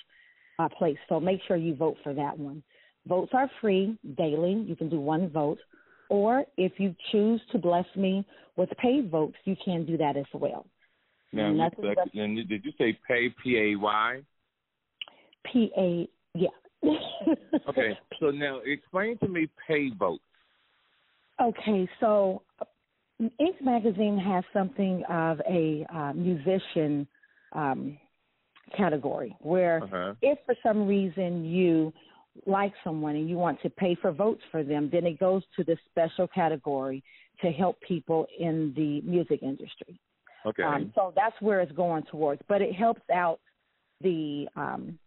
uh, 0.58 0.68
place. 0.68 0.96
So 1.08 1.20
make 1.20 1.40
sure 1.46 1.56
you 1.56 1.74
vote 1.74 1.96
for 2.02 2.14
that 2.14 2.38
one. 2.38 2.62
Votes 3.06 3.30
are 3.34 3.50
free 3.60 3.98
daily. 4.16 4.64
You 4.66 4.76
can 4.76 4.88
do 4.88 5.00
one 5.00 5.30
vote. 5.30 5.58
Or 6.08 6.44
if 6.56 6.72
you 6.78 6.94
choose 7.10 7.40
to 7.52 7.58
bless 7.58 7.86
me 7.96 8.24
with 8.56 8.70
paid 8.78 9.10
votes, 9.10 9.36
you 9.44 9.56
can 9.64 9.84
do 9.84 9.96
that 9.96 10.16
as 10.16 10.26
well. 10.32 10.66
Now, 11.32 11.48
and 11.48 12.48
did 12.48 12.64
you 12.64 12.72
say 12.78 12.98
pay 13.06 13.34
P 13.42 13.58
A 13.58 13.76
Y? 13.76 14.20
P 15.52 15.70
A 15.76 16.08
yeah. 16.36 16.48
okay, 17.68 17.98
so 18.20 18.26
now 18.30 18.60
explain 18.64 19.18
to 19.18 19.28
me 19.28 19.48
pay 19.66 19.90
votes. 19.98 20.22
Okay, 21.40 21.88
so 22.00 22.42
Inked 23.18 23.62
magazine 23.62 24.18
has 24.18 24.44
something 24.52 25.02
of 25.08 25.40
a 25.48 25.86
uh, 25.94 26.12
musician 26.12 27.06
um, 27.52 27.98
category 28.76 29.34
where 29.40 29.82
uh-huh. 29.84 30.14
if 30.20 30.38
for 30.44 30.54
some 30.62 30.86
reason 30.86 31.44
you 31.44 31.92
like 32.46 32.72
someone 32.84 33.16
and 33.16 33.28
you 33.28 33.36
want 33.36 33.60
to 33.62 33.70
pay 33.70 33.94
for 33.94 34.12
votes 34.12 34.42
for 34.50 34.62
them, 34.62 34.90
then 34.92 35.06
it 35.06 35.18
goes 35.18 35.42
to 35.56 35.64
the 35.64 35.76
special 35.90 36.28
category 36.28 37.02
to 37.40 37.50
help 37.50 37.80
people 37.80 38.26
in 38.38 38.74
the 38.76 39.00
music 39.00 39.42
industry. 39.42 39.98
Okay. 40.44 40.62
Um, 40.62 40.92
so 40.94 41.12
that's 41.16 41.34
where 41.40 41.60
it's 41.60 41.72
going 41.72 42.04
towards, 42.10 42.42
but 42.48 42.60
it 42.60 42.74
helps 42.74 43.02
out 43.12 43.40
the 44.02 44.46
um, 44.56 44.98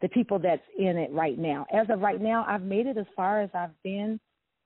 the 0.00 0.08
people 0.08 0.38
that's 0.38 0.62
in 0.78 0.96
it 0.96 1.10
right 1.12 1.36
now. 1.36 1.66
As 1.72 1.88
of 1.90 2.00
right 2.00 2.20
now, 2.20 2.46
I've 2.48 2.62
made 2.62 2.86
it 2.86 2.96
as 2.96 3.06
far 3.16 3.40
as 3.42 3.50
I've 3.52 3.82
been 3.82 4.20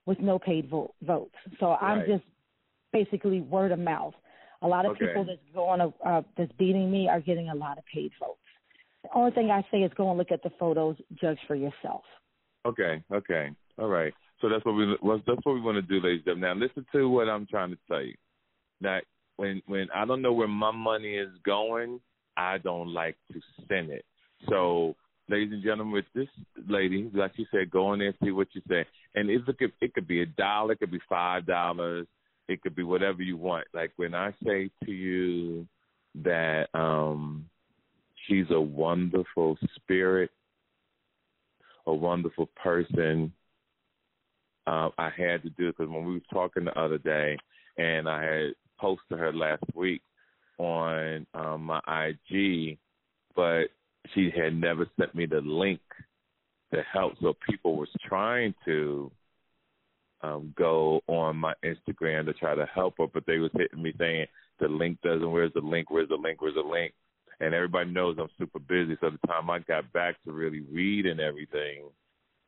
with 0.04 0.20
no 0.20 0.38
paid 0.38 0.68
vote, 0.68 0.92
votes. 1.02 1.34
So 1.58 1.68
right. 1.68 1.82
I'm 1.82 2.06
just 2.06 2.24
basically 2.92 3.40
word 3.40 3.72
of 3.72 3.78
mouth. 3.78 4.14
A 4.62 4.66
lot 4.66 4.86
of 4.86 4.92
okay. 4.92 5.06
people 5.06 5.24
that's 5.24 5.40
going 5.54 5.80
uh, 5.80 6.22
that's 6.36 6.52
beating 6.58 6.90
me 6.90 7.08
are 7.08 7.20
getting 7.20 7.48
a 7.48 7.54
lot 7.54 7.78
of 7.78 7.84
paid 7.92 8.12
votes. 8.20 8.38
The 9.02 9.08
only 9.14 9.32
thing 9.32 9.50
I 9.50 9.66
say 9.70 9.78
is 9.78 9.90
go 9.96 10.08
and 10.10 10.18
look 10.18 10.30
at 10.30 10.42
the 10.42 10.50
photos, 10.58 10.96
judge 11.20 11.38
for 11.48 11.56
yourself. 11.56 12.02
Okay, 12.64 13.02
okay, 13.12 13.50
all 13.78 13.88
right. 13.88 14.14
So 14.40 14.48
that's 14.48 14.64
what 14.64 14.74
we 14.74 14.96
that's 15.26 15.44
what 15.44 15.54
we 15.54 15.60
want 15.60 15.76
to 15.76 15.82
do, 15.82 16.04
ladies 16.04 16.22
and 16.26 16.40
gentlemen. 16.40 16.58
Now 16.58 16.66
listen 16.66 16.86
to 16.92 17.08
what 17.08 17.28
I'm 17.28 17.46
trying 17.46 17.70
to 17.70 17.78
tell 17.88 18.02
you. 18.02 18.14
That 18.80 19.04
when 19.36 19.62
when 19.66 19.88
I 19.94 20.04
don't 20.04 20.22
know 20.22 20.32
where 20.32 20.48
my 20.48 20.70
money 20.70 21.14
is 21.14 21.30
going, 21.44 22.00
I 22.36 22.58
don't 22.58 22.92
like 22.92 23.16
to 23.32 23.40
send 23.68 23.90
it. 23.90 24.04
So, 24.48 24.96
ladies 25.28 25.52
and 25.52 25.62
gentlemen, 25.62 25.92
with 25.92 26.04
this 26.14 26.28
lady, 26.68 27.10
like 27.14 27.32
you 27.36 27.46
said, 27.50 27.70
go 27.70 27.92
in 27.92 28.00
there 28.00 28.08
and 28.08 28.16
see 28.22 28.30
what 28.30 28.48
you 28.52 28.62
say. 28.68 28.84
And 29.14 29.30
it 29.30 29.44
could 29.46 29.72
it 29.80 29.94
could 29.94 30.08
be 30.08 30.22
a 30.22 30.26
dollar, 30.26 30.72
it 30.72 30.80
could 30.80 30.90
be 30.90 31.00
five 31.08 31.46
dollars, 31.46 32.06
it 32.48 32.62
could 32.62 32.74
be 32.74 32.82
whatever 32.82 33.22
you 33.22 33.36
want. 33.36 33.66
Like 33.72 33.92
when 33.96 34.14
I 34.14 34.34
say 34.44 34.70
to 34.84 34.90
you 34.90 35.66
that 36.14 36.68
um 36.74 37.46
She's 38.26 38.46
a 38.50 38.60
wonderful 38.60 39.58
spirit, 39.76 40.30
a 41.86 41.94
wonderful 41.94 42.46
person. 42.62 43.32
Uh, 44.66 44.90
I 44.96 45.10
had 45.16 45.42
to 45.42 45.50
do 45.50 45.68
it 45.68 45.76
because 45.76 45.90
when 45.92 46.04
we 46.04 46.14
were 46.14 46.20
talking 46.32 46.64
the 46.64 46.78
other 46.78 46.98
day, 46.98 47.36
and 47.78 48.08
I 48.08 48.22
had 48.22 48.50
posted 48.78 49.18
her 49.18 49.32
last 49.32 49.64
week 49.74 50.02
on 50.58 51.26
um, 51.34 51.62
my 51.64 51.80
IG, 51.88 52.78
but 53.34 53.64
she 54.14 54.30
had 54.34 54.54
never 54.54 54.86
sent 54.98 55.14
me 55.14 55.26
the 55.26 55.40
link 55.40 55.80
to 56.72 56.82
help. 56.92 57.14
So 57.20 57.34
people 57.48 57.76
was 57.76 57.88
trying 58.06 58.54
to 58.66 59.10
um, 60.22 60.54
go 60.56 61.00
on 61.08 61.36
my 61.36 61.54
Instagram 61.64 62.26
to 62.26 62.32
try 62.32 62.54
to 62.54 62.66
help 62.66 62.94
her, 62.98 63.06
but 63.12 63.24
they 63.26 63.38
was 63.38 63.50
hitting 63.54 63.82
me 63.82 63.92
saying 63.98 64.26
the 64.60 64.68
link 64.68 64.98
doesn't. 65.02 65.30
Where's 65.30 65.52
the 65.52 65.60
link? 65.60 65.90
Where's 65.90 66.08
the 66.08 66.16
link? 66.16 66.40
Where's 66.40 66.54
the 66.54 66.60
link? 66.60 66.94
and 67.42 67.54
everybody 67.54 67.90
knows 67.90 68.16
I'm 68.18 68.28
super 68.38 68.60
busy. 68.60 68.96
So 69.00 69.10
the 69.10 69.26
time 69.26 69.50
I 69.50 69.58
got 69.58 69.92
back 69.92 70.14
to 70.24 70.32
really 70.32 70.60
read 70.60 71.06
and 71.06 71.20
everything, 71.20 71.82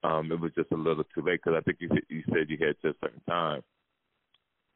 um, 0.05 0.31
it 0.31 0.39
was 0.39 0.53
just 0.55 0.71
a 0.71 0.77
little 0.77 1.05
too 1.15 1.23
late 1.23 1.41
because 1.45 1.59
I 1.59 1.63
think 1.63 1.79
you 1.81 1.91
you 2.09 2.23
said 2.33 2.49
you 2.49 2.59
had 2.65 2.81
to 2.83 2.91
a 2.91 2.95
certain 3.03 3.21
time. 3.29 3.63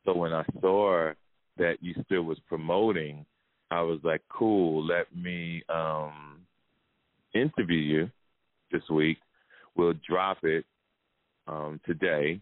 So 0.04 0.14
when 0.14 0.32
I 0.32 0.44
saw 0.60 1.12
that 1.56 1.76
you 1.80 1.94
still 2.04 2.22
was 2.22 2.38
promoting, 2.48 3.24
I 3.70 3.82
was 3.82 4.00
like, 4.02 4.22
cool. 4.28 4.84
Let 4.84 5.14
me 5.14 5.62
um, 5.68 6.40
interview 7.34 7.78
you 7.78 8.10
this 8.72 8.88
week. 8.90 9.18
We'll 9.76 9.94
drop 10.08 10.38
it 10.42 10.64
um, 11.46 11.80
today, 11.86 12.40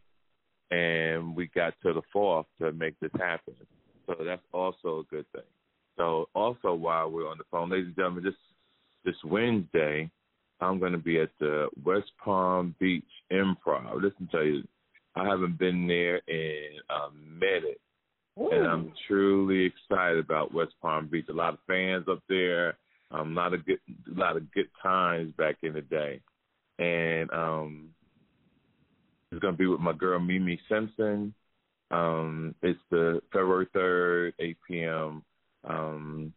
and 0.70 1.35
we 1.37 1.49
got 1.54 1.75
to 1.82 1.92
the 1.92 2.02
fourth 2.12 2.46
to 2.61 2.73
make 2.73 2.99
this 3.00 3.11
happen. 3.18 3.54
So 4.06 4.16
that's 4.25 4.42
also 4.52 5.00
a 5.00 5.14
good 5.14 5.30
thing. 5.32 5.42
So 5.96 6.28
also 6.35 6.75
while 6.75 7.11
we're 7.11 7.28
on 7.28 7.38
the 7.38 7.44
phone, 7.50 7.70
ladies 7.70 7.87
and 7.87 7.96
gentlemen, 7.96 8.25
this 8.25 8.35
this 9.04 9.16
Wednesday, 9.25 10.11
I'm 10.61 10.78
going 10.78 10.92
to 10.92 10.99
be 10.99 11.20
at 11.20 11.30
the 11.38 11.68
West 11.85 12.11
Palm 12.23 12.75
Beach 12.80 13.04
Improv. 13.32 14.02
Listen 14.02 14.28
to 14.32 14.42
you, 14.42 14.62
I 15.14 15.25
haven't 15.25 15.58
been 15.58 15.87
there 15.87 16.20
in 16.28 16.78
a 16.90 17.11
minute, 17.12 17.80
Ooh. 18.38 18.50
and 18.50 18.66
I'm 18.66 18.92
truly 19.06 19.64
excited 19.64 20.18
about 20.18 20.52
West 20.52 20.75
Palm 20.82 21.06
Beach. 21.06 21.26
A 21.30 21.32
lot 21.32 21.54
of 21.54 21.61
fans 21.66 22.06
up 22.11 22.23
there. 22.28 22.76
Um, 23.12 23.38
a 23.38 23.40
lot 23.40 23.54
of 23.54 23.64
good, 23.64 23.78
a 24.14 24.18
lot 24.18 24.37
of 24.37 24.50
good 24.52 24.68
times 24.82 25.32
back 25.38 25.58
in 25.62 25.75
the 25.75 25.82
day, 25.82 26.20
and 26.80 27.30
um, 27.30 27.90
it's 29.36 29.42
going 29.42 29.54
to 29.54 29.58
be 29.58 29.66
with 29.66 29.80
my 29.80 29.92
girl 29.92 30.18
Mimi 30.18 30.58
Simpson. 30.68 31.34
Um, 31.90 32.54
it's 32.62 32.80
the 32.90 33.20
February 33.32 33.68
third, 33.72 34.34
8 34.40 34.56
p.m 34.66 35.22
um, 35.68 36.32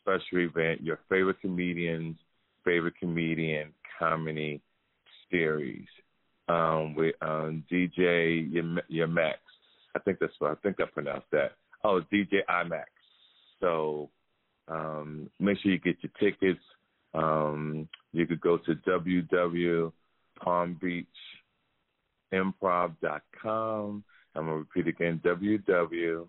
special 0.00 0.38
event, 0.38 0.82
your 0.82 0.98
favorite 1.08 1.40
comedian's 1.40 2.16
favorite 2.64 2.94
comedian 2.98 3.72
comedy 3.98 4.60
series 5.30 5.86
um, 6.48 6.94
with 6.94 7.14
um, 7.22 7.64
DJ 7.70 8.48
your 8.88 9.08
Max. 9.08 9.38
I 9.94 9.98
think 10.00 10.18
that's 10.20 10.32
what 10.38 10.52
I 10.52 10.54
think 10.62 10.76
I 10.80 10.84
pronounced 10.84 11.30
that. 11.32 11.52
Oh, 11.84 12.00
DJ 12.12 12.40
IMAX. 12.48 12.84
So 13.60 14.10
um, 14.68 15.28
make 15.40 15.58
sure 15.58 15.72
you 15.72 15.78
get 15.78 15.96
your 16.02 16.12
tickets. 16.20 16.64
Um, 17.14 17.88
you 18.12 18.26
could 18.26 18.40
go 18.40 18.58
to 18.58 18.74
www.palmbeachimprov.com. 22.32 24.04
I'm 24.34 24.46
going 24.46 24.64
to 24.64 24.68
repeat 24.74 24.88
again 24.88 25.20
www 25.24 26.26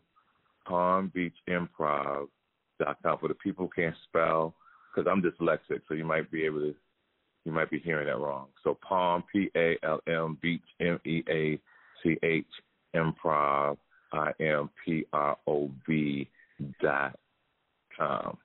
palmbeachimprov.com 0.68 3.18
for 3.20 3.28
the 3.28 3.36
people 3.36 3.66
who 3.66 3.82
can't 3.82 3.96
spell, 4.08 4.56
because 4.94 5.10
I'm 5.12 5.22
dyslexic, 5.22 5.82
so 5.88 5.94
you 5.94 6.06
might 6.06 6.32
be 6.32 6.46
able 6.46 6.60
to, 6.60 6.76
you 7.46 7.52
might 7.52 7.70
be 7.70 7.80
hearing 7.80 8.08
that 8.08 8.18
wrong. 8.18 8.48
So 8.64 8.78
Palm, 8.88 9.24
P 9.32 9.50
A 9.56 9.78
L 9.84 10.00
M, 10.08 10.38
Beach, 10.42 10.62
M 10.80 11.00
E 11.06 11.24
A 11.30 11.60
C 12.02 12.18
H, 12.24 12.46
improv, 12.96 13.78
I 14.12 14.32
M 14.40 14.70
P 14.84 15.06
R 15.12 15.38
O 15.48 15.70
V 15.88 16.30
dot 16.82 17.20
com. 17.98 18.38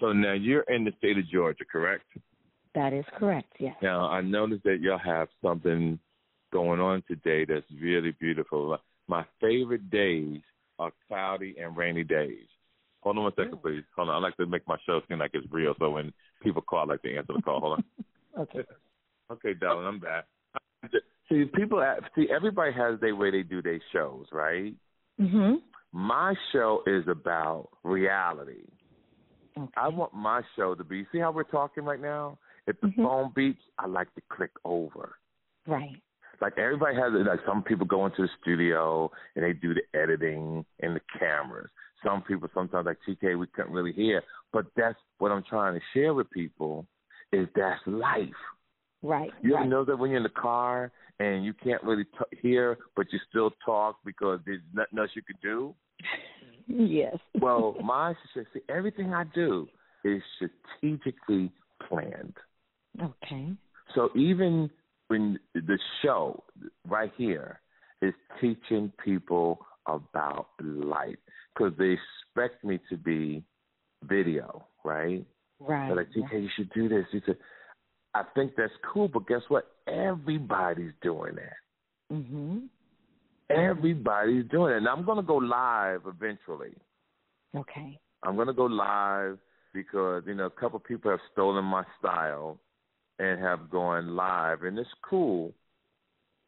So 0.00 0.12
now 0.12 0.34
you're 0.34 0.62
in 0.62 0.84
the 0.84 0.92
state 0.98 1.16
of 1.16 1.28
Georgia, 1.28 1.64
correct? 1.70 2.04
That 2.74 2.92
is 2.92 3.04
correct, 3.18 3.52
yes. 3.58 3.74
Now 3.80 4.10
I 4.10 4.20
noticed 4.20 4.64
that 4.64 4.80
y'all 4.80 4.98
have 4.98 5.28
something 5.42 5.98
going 6.52 6.80
on 6.80 7.02
today 7.08 7.44
that's 7.44 7.66
really 7.80 8.12
beautiful. 8.12 8.78
My 9.08 9.24
favorite 9.40 9.90
days 9.90 10.40
are 10.78 10.92
cloudy 11.08 11.56
and 11.60 11.76
rainy 11.76 12.04
days. 12.04 12.46
Hold 13.00 13.18
on 13.18 13.24
one 13.24 13.32
second, 13.36 13.62
please. 13.62 13.84
Hold 13.94 14.08
on. 14.08 14.16
I 14.16 14.18
like 14.18 14.36
to 14.36 14.46
make 14.46 14.66
my 14.66 14.76
show 14.84 15.00
seem 15.08 15.18
like 15.18 15.30
it's 15.34 15.46
real, 15.50 15.74
so 15.78 15.90
when 15.90 16.12
people 16.42 16.62
call, 16.62 16.80
I 16.80 16.94
like 16.94 17.02
to 17.02 17.16
answer 17.16 17.34
the 17.36 17.42
call. 17.42 17.60
Hold 17.60 17.78
on. 17.78 17.84
okay. 18.40 18.64
Okay, 19.30 19.54
darling, 19.54 19.86
I'm 19.86 19.98
back. 19.98 20.24
See, 21.28 21.44
people. 21.54 21.84
See, 22.14 22.26
everybody 22.34 22.72
has 22.72 23.00
their 23.00 23.16
way 23.16 23.30
they 23.30 23.42
do 23.42 23.60
their 23.60 23.80
shows, 23.92 24.26
right? 24.32 24.74
Mhm. 25.20 25.56
My 25.92 26.34
show 26.52 26.82
is 26.86 27.06
about 27.08 27.68
reality. 27.82 28.64
Okay. 29.58 29.72
I 29.76 29.88
want 29.88 30.14
my 30.14 30.42
show 30.54 30.74
to 30.74 30.84
be. 30.84 31.06
See 31.10 31.18
how 31.18 31.32
we're 31.32 31.44
talking 31.44 31.84
right 31.84 32.00
now? 32.00 32.38
If 32.66 32.80
the 32.80 32.88
Mhm. 32.88 32.96
phone 32.96 33.32
beeps, 33.32 33.62
I 33.78 33.86
like 33.86 34.12
to 34.14 34.20
click 34.28 34.50
over. 34.64 35.18
Right. 35.66 36.00
Like 36.40 36.58
everybody 36.58 36.96
has. 36.96 37.12
Like 37.26 37.40
some 37.46 37.62
people 37.62 37.86
go 37.86 38.06
into 38.06 38.22
the 38.22 38.28
studio 38.40 39.10
and 39.34 39.44
they 39.44 39.52
do 39.52 39.74
the 39.74 39.98
editing 39.98 40.64
and 40.80 40.96
the 40.96 41.00
cameras. 41.18 41.70
Some 42.04 42.22
people 42.22 42.48
sometimes 42.54 42.86
like 42.86 42.98
TK 43.08 43.38
we 43.38 43.46
couldn't 43.48 43.72
really 43.72 43.92
hear, 43.92 44.22
but 44.52 44.66
that's 44.76 44.98
what 45.18 45.32
I'm 45.32 45.42
trying 45.48 45.74
to 45.74 45.80
share 45.94 46.14
with 46.14 46.30
people 46.30 46.86
is 47.32 47.48
that's 47.56 47.80
life. 47.86 48.28
Right. 49.02 49.30
You 49.42 49.54
right. 49.54 49.68
know 49.68 49.84
that 49.84 49.96
when 49.98 50.10
you're 50.10 50.18
in 50.18 50.22
the 50.22 50.28
car 50.28 50.92
and 51.18 51.44
you 51.44 51.52
can't 51.54 51.82
really 51.82 52.04
t- 52.04 52.38
hear, 52.42 52.78
but 52.94 53.06
you 53.12 53.18
still 53.28 53.50
talk 53.64 53.96
because 54.04 54.40
there's 54.44 54.60
nothing 54.74 54.98
else 54.98 55.10
you 55.14 55.22
could 55.22 55.40
do? 55.42 55.74
Yes. 56.68 57.16
Well, 57.40 57.76
my 57.84 58.14
see, 58.34 58.60
everything 58.68 59.14
I 59.14 59.22
do 59.32 59.68
is 60.04 60.20
strategically 60.34 61.52
planned. 61.88 62.34
Okay. 63.00 63.52
So 63.94 64.10
even 64.16 64.70
when 65.08 65.38
the 65.54 65.78
show 66.02 66.42
right 66.88 67.12
here 67.16 67.60
is 68.02 68.14
teaching 68.40 68.92
people 69.04 69.64
about 69.86 70.48
life, 70.60 71.16
because 71.54 71.72
they 71.78 71.96
expect 71.96 72.64
me 72.64 72.80
to 72.90 72.96
be 72.96 73.42
video, 74.04 74.66
right? 74.84 75.24
Right. 75.60 75.86
They're 75.86 75.96
like, 75.96 76.08
TK, 76.10 76.42
you 76.42 76.48
should 76.56 76.70
do 76.74 76.88
this. 76.88 77.06
He 77.12 77.20
said, 77.24 77.36
I 78.14 78.24
think 78.34 78.52
that's 78.56 78.72
cool, 78.92 79.08
but 79.08 79.26
guess 79.26 79.42
what? 79.48 79.70
Everybody's 79.86 80.92
doing 81.02 81.36
that. 81.36 82.14
Mhm. 82.14 82.68
Everybody's 83.48 84.48
doing 84.50 84.74
it. 84.74 84.76
And 84.78 84.88
I'm 84.88 85.04
going 85.04 85.18
to 85.18 85.22
go 85.22 85.36
live 85.36 86.02
eventually. 86.06 86.74
Okay. 87.54 87.98
I'm 88.22 88.34
going 88.34 88.48
to 88.48 88.54
go 88.54 88.64
live 88.64 89.38
because, 89.72 90.24
you 90.26 90.34
know, 90.34 90.46
a 90.46 90.50
couple 90.50 90.78
people 90.80 91.10
have 91.10 91.20
stolen 91.32 91.64
my 91.64 91.84
style 91.98 92.58
and 93.18 93.40
have 93.40 93.70
gone 93.70 94.14
live. 94.14 94.62
And 94.62 94.78
it's 94.78 94.88
cool, 95.08 95.52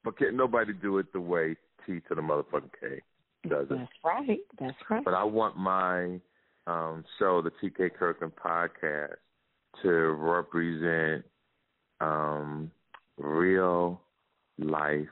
but 0.05 0.19
can't 0.19 0.35
nobody 0.35 0.73
do 0.73 0.99
it 0.99 1.13
the 1.13 1.21
way 1.21 1.57
T 1.87 2.01
to 2.09 2.15
the 2.15 2.21
motherfucking 2.21 2.71
K 2.81 3.03
does 3.49 3.67
it. 3.71 3.77
That's 3.79 3.91
right. 4.05 4.41
That's 4.61 4.77
right. 4.91 5.05
But 5.05 5.15
I 5.15 5.25
want 5.25 5.57
my 5.57 6.21
um, 6.67 7.05
show, 7.19 7.43
the 7.43 7.51
TK 7.63 7.95
Kirkland 7.95 8.33
podcast, 8.37 9.15
to 9.83 9.91
represent 9.91 11.25
um, 12.01 12.71
real 13.17 14.01
life 14.59 15.07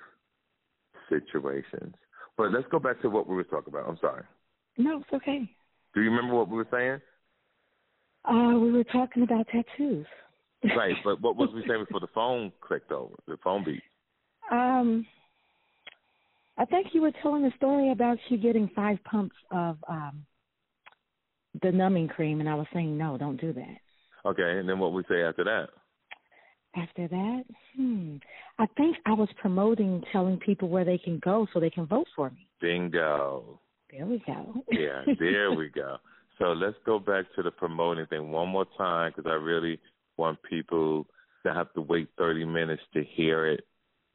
situations. 1.08 1.94
But 2.36 2.52
let's 2.52 2.66
go 2.70 2.78
back 2.78 3.00
to 3.02 3.08
what 3.08 3.28
we 3.28 3.34
were 3.34 3.44
talking 3.44 3.72
about. 3.72 3.88
I'm 3.88 3.98
sorry. 4.00 4.24
No, 4.76 4.98
it's 4.98 5.12
okay. 5.12 5.50
Do 5.94 6.02
you 6.02 6.10
remember 6.10 6.34
what 6.34 6.50
we 6.50 6.56
were 6.56 6.68
saying? 6.70 7.00
Uh, 8.24 8.58
we 8.58 8.72
were 8.72 8.84
talking 8.84 9.22
about 9.22 9.46
tattoos. 9.48 10.06
Right, 10.76 10.94
but 11.04 11.20
what 11.20 11.36
was 11.36 11.50
we 11.54 11.62
saying 11.68 11.84
before 11.84 12.00
the 12.00 12.08
phone 12.14 12.52
clicked 12.60 12.92
over, 12.92 13.14
the 13.26 13.36
phone 13.42 13.64
beat? 13.64 13.82
Um, 14.50 15.06
I 16.58 16.64
think 16.64 16.88
you 16.92 17.02
were 17.02 17.12
telling 17.22 17.44
a 17.44 17.56
story 17.56 17.92
about 17.92 18.18
you 18.28 18.38
getting 18.38 18.70
five 18.74 18.98
pumps 19.04 19.36
of 19.50 19.76
um 19.88 20.24
the 21.62 21.72
numbing 21.72 22.08
cream, 22.08 22.40
and 22.40 22.48
I 22.48 22.54
was 22.54 22.66
saying 22.72 22.96
no, 22.96 23.16
don't 23.16 23.40
do 23.40 23.52
that. 23.52 23.78
Okay, 24.24 24.58
and 24.58 24.68
then 24.68 24.78
what 24.78 24.92
we 24.92 25.02
say 25.08 25.22
after 25.22 25.44
that? 25.44 25.68
After 26.74 27.08
that, 27.08 27.44
hmm, 27.74 28.16
I 28.58 28.66
think 28.76 28.96
I 29.06 29.14
was 29.14 29.28
promoting 29.40 30.02
telling 30.12 30.38
people 30.38 30.68
where 30.68 30.84
they 30.84 30.98
can 30.98 31.18
go 31.20 31.46
so 31.52 31.60
they 31.60 31.70
can 31.70 31.86
vote 31.86 32.06
for 32.14 32.30
me. 32.30 32.46
Bingo. 32.60 33.60
There 33.90 34.04
we 34.04 34.22
go. 34.26 34.62
Yeah, 34.70 35.04
there 35.18 35.52
we 35.52 35.68
go. 35.68 35.96
So 36.38 36.52
let's 36.52 36.76
go 36.84 36.98
back 36.98 37.24
to 37.34 37.42
the 37.42 37.50
promoting 37.50 38.04
thing 38.06 38.30
one 38.30 38.50
more 38.50 38.66
time 38.76 39.10
because 39.16 39.30
I 39.30 39.36
really 39.36 39.80
want 40.18 40.38
people 40.42 41.06
to 41.46 41.54
have 41.54 41.72
to 41.74 41.80
wait 41.80 42.08
30 42.18 42.44
minutes 42.44 42.82
to 42.94 43.04
hear 43.04 43.46
it. 43.46 43.66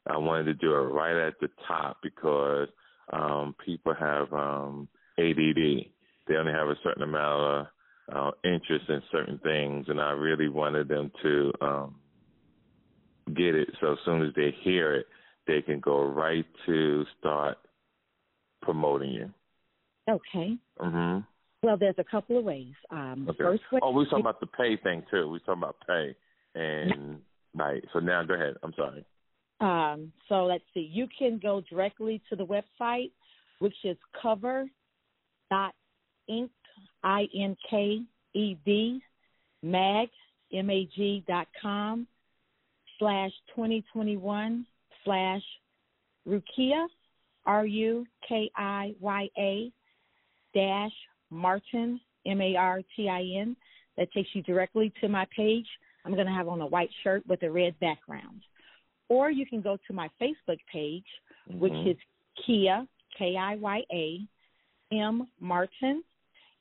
I 0.07 0.17
wanted 0.17 0.45
to 0.45 0.53
do 0.55 0.73
it 0.73 0.77
right 0.77 1.27
at 1.27 1.39
the 1.41 1.49
top 1.67 1.97
because 2.03 2.69
um, 3.13 3.55
people 3.65 3.93
have 3.93 4.31
um, 4.33 4.87
ADD. 5.19 5.85
They 6.27 6.35
only 6.35 6.53
have 6.53 6.69
a 6.69 6.77
certain 6.83 7.03
amount 7.03 7.67
of 8.11 8.15
uh, 8.15 8.31
interest 8.43 8.89
in 8.89 9.01
certain 9.11 9.39
things, 9.39 9.85
and 9.89 10.01
I 10.01 10.11
really 10.11 10.49
wanted 10.49 10.87
them 10.87 11.11
to 11.23 11.53
um, 11.61 11.95
get 13.35 13.55
it. 13.55 13.69
So 13.81 13.93
as 13.93 13.99
soon 14.05 14.23
as 14.23 14.33
they 14.35 14.55
hear 14.61 14.95
it, 14.95 15.07
they 15.47 15.61
can 15.61 15.79
go 15.79 16.03
right 16.05 16.45
to 16.67 17.05
start 17.19 17.57
promoting 18.61 19.11
you. 19.11 19.33
okay. 20.09 20.57
Mhm. 20.79 21.25
Well, 21.63 21.77
there's 21.77 21.95
a 21.99 22.03
couple 22.03 22.37
of 22.39 22.43
ways. 22.43 22.73
Um, 22.89 23.27
Okay. 23.29 23.43
first 23.43 23.63
way. 23.71 23.79
Oh, 23.83 23.91
we 23.91 23.97
were 23.97 24.05
talking 24.05 24.21
about 24.21 24.39
the 24.39 24.47
pay 24.47 24.77
thing 24.77 25.03
too. 25.11 25.25
We 25.25 25.33
were 25.33 25.39
talking 25.39 25.61
about 25.61 25.77
pay 25.85 26.15
and 26.55 27.21
right. 27.53 27.83
So 27.93 27.99
now 27.99 28.23
go 28.23 28.33
ahead. 28.33 28.55
I'm 28.63 28.73
sorry. 28.73 29.05
Um, 29.59 30.11
so 30.27 30.45
let's 30.45 30.63
see. 30.73 30.89
You 30.91 31.07
can 31.17 31.37
go 31.37 31.61
directly 31.69 32.19
to 32.29 32.35
the 32.35 32.45
website, 32.45 33.11
which 33.59 33.75
is 33.83 33.95
cover 34.19 34.65
dot 35.51 35.75
inc 36.29 36.49
i 37.03 37.27
n 37.35 37.55
k 37.69 38.01
e 38.33 38.55
d 38.65 39.01
mag 39.61 40.09
m 40.51 40.69
a 40.69 40.89
g 40.95 41.23
dot 41.27 41.47
com 41.61 42.07
slash 42.97 43.31
twenty 43.53 43.83
twenty 43.93 44.17
one 44.17 44.65
slash 45.03 45.43
rukiya 46.27 46.87
r 47.45 47.65
u 47.67 48.05
k 48.27 48.49
i 48.55 48.95
y 48.99 49.29
a 49.37 49.71
dash 50.55 50.91
martin 51.31 51.99
m 52.25 52.41
a 52.41 52.55
r 52.55 52.81
t 52.95 53.09
i 53.09 53.21
n. 53.21 53.55
That 53.97 54.11
takes 54.13 54.29
you 54.33 54.41
directly 54.43 54.93
to 55.01 55.09
my 55.09 55.25
page. 55.35 55.67
I'm 56.05 56.13
going 56.13 56.27
to 56.27 56.33
have 56.33 56.47
on 56.47 56.61
a 56.61 56.65
white 56.65 56.89
shirt 57.03 57.25
with 57.27 57.43
a 57.43 57.51
red 57.51 57.77
background 57.79 58.41
or 59.11 59.29
you 59.29 59.45
can 59.45 59.59
go 59.59 59.77
to 59.87 59.93
my 59.93 60.09
Facebook 60.21 60.59
page, 60.71 61.05
which 61.47 61.73
Mhm. 61.73 61.87
is 61.87 61.97
Kiya 62.37 62.87
K 63.17 63.35
I 63.35 63.55
Y 63.55 63.85
A 63.91 64.25
M 64.89 65.27
Martin, 65.41 66.01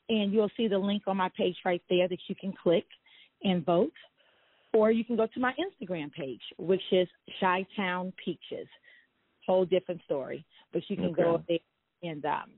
and 0.08 0.32
you'll 0.32 0.50
see 0.56 0.66
the 0.66 0.76
link 0.76 1.06
on 1.06 1.16
my 1.16 1.28
page 1.28 1.56
right 1.64 1.82
there 1.88 2.08
that 2.08 2.28
you 2.28 2.34
can 2.34 2.52
click 2.52 2.86
and 3.44 3.64
vote. 3.64 3.94
Or 4.72 4.90
you 4.90 5.04
can 5.04 5.14
go 5.14 5.26
to 5.28 5.40
my 5.40 5.54
Instagram 5.54 6.12
page, 6.12 6.42
which 6.58 6.82
is 6.92 7.08
Chi 7.38 7.64
Town 7.76 8.12
Peaches. 8.24 8.68
Whole 9.46 9.64
different 9.64 10.02
story, 10.02 10.44
but 10.72 10.82
you 10.90 10.96
can 10.96 11.12
go 11.12 11.22
Okay. 11.22 11.34
up 11.34 11.46
there 11.46 12.10
and 12.10 12.24
um, 12.26 12.50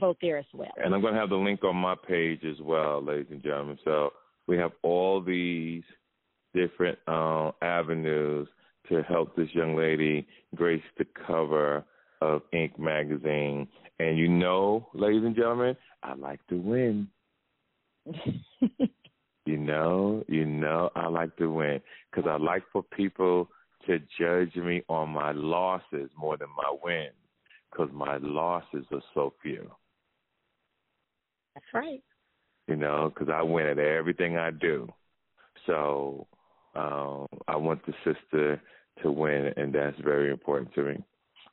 vote 0.00 0.16
there 0.20 0.38
as 0.38 0.46
well. 0.52 0.70
And 0.76 0.94
I'm 0.94 1.00
going 1.00 1.14
to 1.14 1.20
have 1.20 1.28
the 1.28 1.36
link 1.36 1.62
on 1.64 1.76
my 1.76 1.94
page 1.94 2.42
as 2.44 2.60
well, 2.60 3.02
ladies 3.02 3.26
and 3.30 3.42
gentlemen. 3.42 3.78
So 3.84 4.10
we 4.46 4.56
have 4.56 4.72
all 4.82 5.20
these 5.20 5.82
different 6.54 6.98
uh, 7.06 7.52
avenues 7.62 8.48
to 8.88 9.02
help 9.02 9.36
this 9.36 9.48
young 9.52 9.76
lady 9.76 10.26
grace 10.54 10.82
the 10.98 11.06
cover 11.26 11.84
of 12.20 12.42
Inked 12.52 12.78
magazine. 12.78 13.68
And 13.98 14.18
you 14.18 14.28
know, 14.28 14.88
ladies 14.94 15.22
and 15.24 15.36
gentlemen, 15.36 15.76
I 16.02 16.14
like 16.14 16.44
to 16.48 16.56
win. 16.56 17.08
You 19.50 19.56
know, 19.56 20.22
you 20.28 20.44
know, 20.44 20.90
I 20.94 21.08
like 21.08 21.36
to 21.38 21.48
win 21.48 21.80
because 22.10 22.28
I 22.28 22.36
like 22.36 22.62
for 22.72 22.84
people 22.84 23.48
to 23.86 23.98
judge 24.16 24.54
me 24.54 24.82
on 24.88 25.08
my 25.08 25.32
losses 25.32 26.08
more 26.16 26.36
than 26.36 26.50
my 26.56 26.76
wins 26.84 27.14
because 27.70 27.88
my 27.92 28.18
losses 28.18 28.84
are 28.92 29.02
so 29.12 29.32
few. 29.42 29.68
That's 31.54 31.66
right. 31.74 32.02
You 32.68 32.76
know, 32.76 33.12
because 33.12 33.32
I 33.32 33.42
win 33.42 33.66
at 33.66 33.78
everything 33.78 34.36
I 34.36 34.50
do. 34.50 34.88
So 35.66 36.26
um, 36.74 37.26
I 37.48 37.56
want 37.56 37.84
the 37.86 37.92
sister 38.04 38.60
to 39.02 39.10
win, 39.10 39.52
and 39.56 39.74
that's 39.74 39.98
very 40.00 40.30
important 40.30 40.72
to 40.74 40.82
me. 40.82 41.04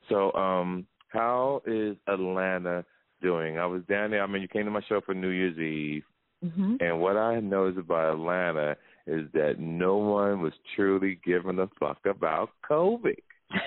So, 0.08 0.32
um, 0.32 0.86
how 1.08 1.62
is 1.66 1.96
Atlanta 2.06 2.84
doing? 3.20 3.58
I 3.58 3.66
was 3.66 3.82
down 3.88 4.10
there. 4.10 4.22
I 4.22 4.26
mean, 4.26 4.42
you 4.42 4.48
came 4.48 4.64
to 4.64 4.70
my 4.70 4.82
show 4.88 5.00
for 5.00 5.14
New 5.14 5.30
Year's 5.30 5.58
Eve. 5.58 6.04
hmm 6.42 6.76
And 6.80 7.00
what 7.00 7.16
I 7.16 7.40
noticed 7.40 7.78
about 7.78 8.14
Atlanta 8.14 8.76
is 9.06 9.26
that 9.32 9.58
no 9.58 9.96
one 9.96 10.42
was 10.42 10.52
truly 10.76 11.18
giving 11.24 11.58
a 11.58 11.68
fuck 11.80 11.98
about 12.06 12.50
COVID. 12.68 13.16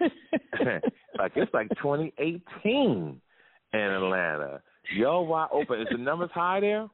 like 1.18 1.32
it's 1.36 1.52
like 1.54 1.68
2018 1.70 3.20
in 3.72 3.80
Atlanta. 3.80 4.60
Yo, 4.94 5.20
wide 5.22 5.48
open. 5.52 5.80
Is 5.80 5.88
the 5.90 5.98
numbers 5.98 6.30
high 6.32 6.60
there? 6.60 6.88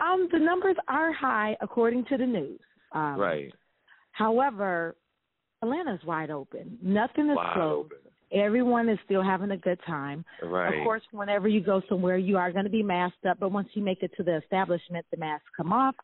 Um, 0.00 0.28
the 0.32 0.38
numbers 0.38 0.76
are 0.88 1.12
high 1.12 1.56
according 1.60 2.04
to 2.06 2.16
the 2.16 2.26
news. 2.26 2.60
Um, 2.92 3.16
right. 3.18 3.52
However, 4.12 4.96
Atlanta's 5.62 6.04
wide 6.04 6.30
open. 6.30 6.78
Nothing 6.82 7.30
is 7.30 7.36
Wide 7.36 7.54
closed. 7.54 7.92
open. 7.92 7.98
Everyone 8.32 8.88
is 8.88 8.98
still 9.04 9.22
having 9.22 9.52
a 9.52 9.56
good 9.56 9.78
time. 9.86 10.24
Right. 10.42 10.78
Of 10.78 10.84
course, 10.84 11.02
whenever 11.12 11.48
you 11.48 11.60
go 11.60 11.80
somewhere, 11.88 12.18
you 12.18 12.36
are 12.36 12.52
going 12.52 12.64
to 12.64 12.70
be 12.70 12.82
masked 12.82 13.24
up. 13.26 13.38
But 13.40 13.52
once 13.52 13.68
you 13.72 13.82
make 13.82 14.02
it 14.02 14.10
to 14.18 14.22
the 14.22 14.36
establishment, 14.36 15.06
the 15.10 15.16
masks 15.16 15.46
come 15.56 15.72
off. 15.72 15.94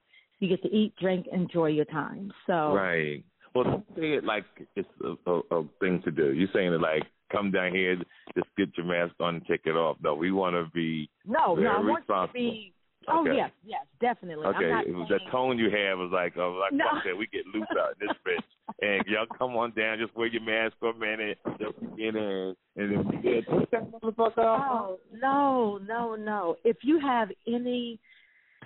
You 0.40 0.48
get 0.48 0.62
to 0.62 0.68
eat, 0.74 0.94
drink, 1.00 1.26
enjoy 1.33 1.66
your 1.66 1.85
time. 1.87 2.33
So 2.46 2.72
Right. 2.74 3.22
Well, 3.54 3.64
don't 3.64 3.85
say 3.96 4.14
it 4.14 4.24
like 4.24 4.44
it's 4.74 4.88
a, 5.04 5.30
a, 5.30 5.40
a 5.61 5.64
thing 5.80 6.02
to 6.04 6.11
do. 6.11 6.33
You're 6.33 6.48
saying 6.52 6.72
it 6.72 6.80
like 6.80 7.04
come 7.30 7.50
down 7.50 7.72
here, 7.72 7.96
just 8.34 8.48
get 8.56 8.76
your 8.76 8.87
mask 8.87 9.14
on 9.20 9.37
and 9.37 9.46
take 9.46 9.62
it 9.64 9.76
off. 9.76 9.96
No, 10.02 10.14
we 10.14 10.32
want 10.32 10.54
to 10.54 10.70
be 10.72 11.08
no, 11.26 11.54
no, 11.54 11.56
very 11.56 11.68
I 11.68 11.78
want 11.80 12.06
to 12.06 12.32
be 12.32 12.74
Oh 13.08 13.20
okay. 13.20 13.37
yes, 13.37 13.50
yes, 13.64 13.84
definitely. 14.00 14.46
Okay, 14.46 14.88
it 14.88 14.94
was 14.94 15.08
that 15.10 15.20
tone 15.30 15.58
you 15.58 15.66
have 15.66 15.98
was 15.98 16.10
like, 16.12 16.37
oh, 16.37 16.58
like 16.60 16.72
no. 16.72 16.84
that, 17.04 17.16
we 17.16 17.26
get 17.26 17.46
loose 17.46 17.66
out 17.78 17.94
in 18.00 18.06
this 18.06 18.16
bitch, 18.26 18.76
and 18.80 19.04
y'all 19.06 19.26
come 19.38 19.56
on 19.56 19.72
down, 19.72 19.98
just 19.98 20.16
wear 20.16 20.26
your 20.26 20.42
mask 20.42 20.74
for 20.80 20.90
a 20.90 20.94
minute, 20.94 21.38
just 21.58 21.78
get 21.96 22.16
in, 22.16 22.54
and 22.76 22.92
then 22.92 23.20
yeah, 23.22 23.58
take 23.58 23.70
that 23.70 23.90
motherfucker 23.90 24.38
off. 24.38 24.62
Oh 24.70 24.98
no, 25.12 25.78
no, 25.87 26.14
no! 26.16 26.56
If 26.64 26.78
you 26.82 26.98
have 27.00 27.28
any 27.46 28.00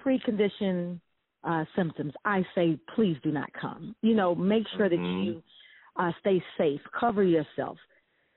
precondition 0.04 1.00
uh, 1.44 1.64
symptoms, 1.74 2.12
I 2.24 2.44
say 2.54 2.78
please 2.94 3.16
do 3.22 3.32
not 3.32 3.50
come. 3.60 3.94
You 4.02 4.14
know, 4.14 4.34
make 4.34 4.64
sure 4.76 4.88
mm-hmm. 4.88 5.02
that 5.02 5.24
you 5.24 5.42
uh, 5.96 6.12
stay 6.20 6.42
safe, 6.56 6.80
cover 6.98 7.24
yourself. 7.24 7.78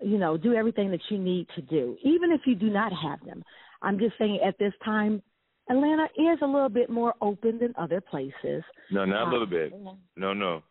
You 0.01 0.17
know, 0.17 0.37
do 0.37 0.53
everything 0.53 0.91
that 0.91 1.01
you 1.09 1.17
need 1.17 1.47
to 1.55 1.61
do, 1.61 1.97
even 2.03 2.31
if 2.31 2.41
you 2.45 2.55
do 2.55 2.69
not 2.69 2.91
have 2.91 3.23
them. 3.25 3.43
I'm 3.81 3.99
just 3.99 4.17
saying 4.17 4.39
at 4.45 4.57
this 4.59 4.73
time, 4.83 5.21
Atlanta 5.69 6.05
is 6.17 6.39
a 6.41 6.45
little 6.45 6.69
bit 6.69 6.89
more 6.89 7.13
open 7.21 7.59
than 7.59 7.73
other 7.77 8.01
places. 8.01 8.63
No, 8.91 9.05
not 9.05 9.27
a 9.27 9.31
little 9.31 9.47
bit. 9.47 9.73
No, 10.15 10.33
no. 10.33 10.63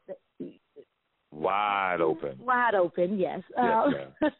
Wide 1.32 2.00
open. 2.00 2.36
Wide 2.40 2.74
open, 2.74 3.18
yes. 3.18 3.40
yes 3.56 4.10
uh, 4.22 4.30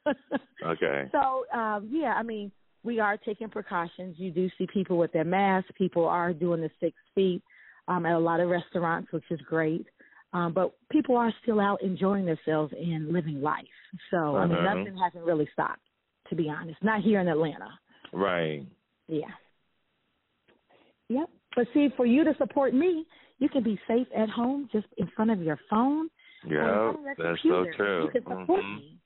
okay. 0.66 1.08
So, 1.12 1.44
um, 1.56 1.88
yeah, 1.90 2.14
I 2.16 2.22
mean, 2.22 2.50
we 2.82 2.98
are 2.98 3.16
taking 3.16 3.48
precautions. 3.48 4.16
You 4.18 4.30
do 4.30 4.48
see 4.58 4.66
people 4.72 4.98
with 4.98 5.12
their 5.12 5.24
masks. 5.24 5.70
People 5.78 6.06
are 6.06 6.32
doing 6.32 6.60
the 6.60 6.70
six 6.80 6.96
feet 7.14 7.42
um, 7.86 8.06
at 8.06 8.14
a 8.14 8.18
lot 8.18 8.40
of 8.40 8.48
restaurants, 8.48 9.12
which 9.12 9.24
is 9.30 9.40
great. 9.42 9.86
Um, 10.32 10.52
but 10.52 10.72
people 10.90 11.16
are 11.16 11.32
still 11.42 11.60
out 11.60 11.82
enjoying 11.82 12.24
themselves 12.24 12.72
and 12.78 13.12
living 13.12 13.40
life. 13.42 13.64
So, 14.10 14.16
uh-huh. 14.16 14.36
I 14.36 14.46
mean, 14.46 14.58
uh-huh. 14.58 14.74
nothing 14.74 14.96
hasn't 14.96 15.24
really 15.24 15.48
stopped, 15.52 15.80
to 16.28 16.36
be 16.36 16.48
honest. 16.48 16.82
Not 16.82 17.02
here 17.02 17.20
in 17.20 17.28
Atlanta. 17.28 17.68
Right. 18.12 18.64
Yeah. 19.08 19.26
Yep. 21.08 21.28
But 21.56 21.66
see, 21.74 21.88
for 21.96 22.06
you 22.06 22.22
to 22.24 22.32
support 22.38 22.74
me, 22.74 23.04
you 23.38 23.48
can 23.48 23.64
be 23.64 23.78
safe 23.88 24.06
at 24.16 24.28
home 24.28 24.68
just 24.72 24.86
in 24.98 25.10
front 25.16 25.32
of 25.32 25.42
your 25.42 25.58
phone. 25.68 26.08
Yeah, 26.46 26.92
that's 27.18 27.42
so 27.42 27.66
true. 27.76 28.04
You 28.04 28.10
can 28.10 28.22
support 28.22 28.62
mm-hmm. 28.62 28.76
me. 28.76 28.96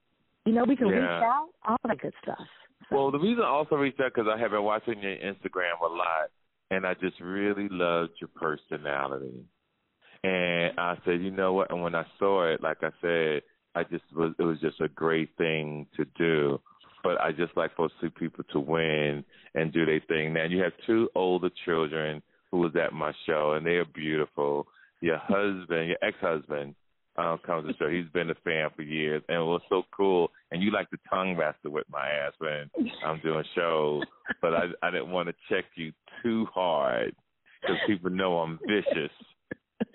You 0.45 0.53
know, 0.53 0.65
we 0.65 0.77
can 0.77 0.89
yeah. 0.89 0.95
reach 0.95 1.25
out, 1.25 1.49
all 1.67 1.77
that 1.87 2.01
good 2.01 2.13
stuff. 2.23 2.47
So. 2.91 2.97
Well, 2.97 3.11
the 3.11 3.19
reason 3.19 3.43
I 3.43 3.49
also 3.49 3.77
reached 3.77 3.99
out 4.01 4.13
because 4.15 4.31
I 4.33 4.39
have 4.39 4.51
been 4.51 4.63
watching 4.63 5.01
your 5.01 5.17
Instagram 5.17 5.81
a 5.83 5.87
lot, 5.87 6.31
and 6.71 6.87
I 6.87 6.95
just 6.95 7.19
really 7.21 7.69
loved 7.71 8.13
your 8.21 8.29
personality. 8.35 9.43
And 10.25 10.79
I 10.79 10.97
said, 11.05 11.23
you 11.23 11.31
know 11.31 11.53
what? 11.53 11.71
And 11.71 11.83
when 11.83 11.95
I 11.95 12.05
saw 12.19 12.47
it, 12.53 12.63
like 12.63 12.79
I 12.83 12.91
said, 13.01 13.43
I 13.75 13.83
just 13.85 14.05
was 14.15 14.33
it 14.39 14.43
was 14.43 14.59
just 14.61 14.81
a 14.81 14.89
great 14.89 15.31
thing 15.37 15.87
to 15.97 16.05
do 16.17 16.61
but 17.05 17.21
I 17.21 17.31
just 17.31 17.57
like 17.57 17.77
for 17.77 17.91
see 18.01 18.09
people 18.09 18.43
to 18.53 18.59
win 18.59 19.23
and 19.55 19.73
do 19.73 19.85
their 19.87 20.01
thing. 20.09 20.33
Now 20.33 20.45
you 20.45 20.63
have 20.63 20.73
two 20.87 21.11
older 21.15 21.51
children 21.65 22.23
who 22.51 22.59
was 22.59 22.73
at 22.83 22.93
my 22.93 23.13
show, 23.27 23.53
and 23.53 23.65
they 23.65 23.73
are 23.73 23.85
beautiful. 23.85 24.67
Your 25.01 25.19
husband, 25.19 25.89
your 25.89 25.99
ex-husband, 26.03 26.75
um, 27.17 27.39
comes 27.45 27.67
to 27.67 27.73
the 27.73 27.79
show. 27.79 27.89
He's 27.89 28.11
been 28.13 28.31
a 28.31 28.35
fan 28.43 28.71
for 28.75 28.83
years, 28.83 29.23
and 29.29 29.37
it 29.37 29.45
was 29.45 29.61
so 29.69 29.83
cool. 29.95 30.31
And 30.51 30.63
you 30.63 30.73
like 30.73 30.91
the 30.91 30.99
tongue 31.11 31.37
wrestle 31.37 31.71
with 31.71 31.85
my 31.91 32.09
ass 32.09 32.33
when 32.39 32.71
I'm 33.05 33.21
doing 33.21 33.45
shows, 33.55 34.03
but 34.41 34.55
I 34.55 34.65
I 34.83 34.91
didn't 34.91 35.11
want 35.11 35.29
to 35.29 35.35
check 35.49 35.67
you 35.77 35.93
too 36.23 36.47
hard 36.55 37.15
because 37.61 37.77
people 37.87 38.11
know 38.11 38.39
I'm 38.39 38.59
vicious. 38.67 39.13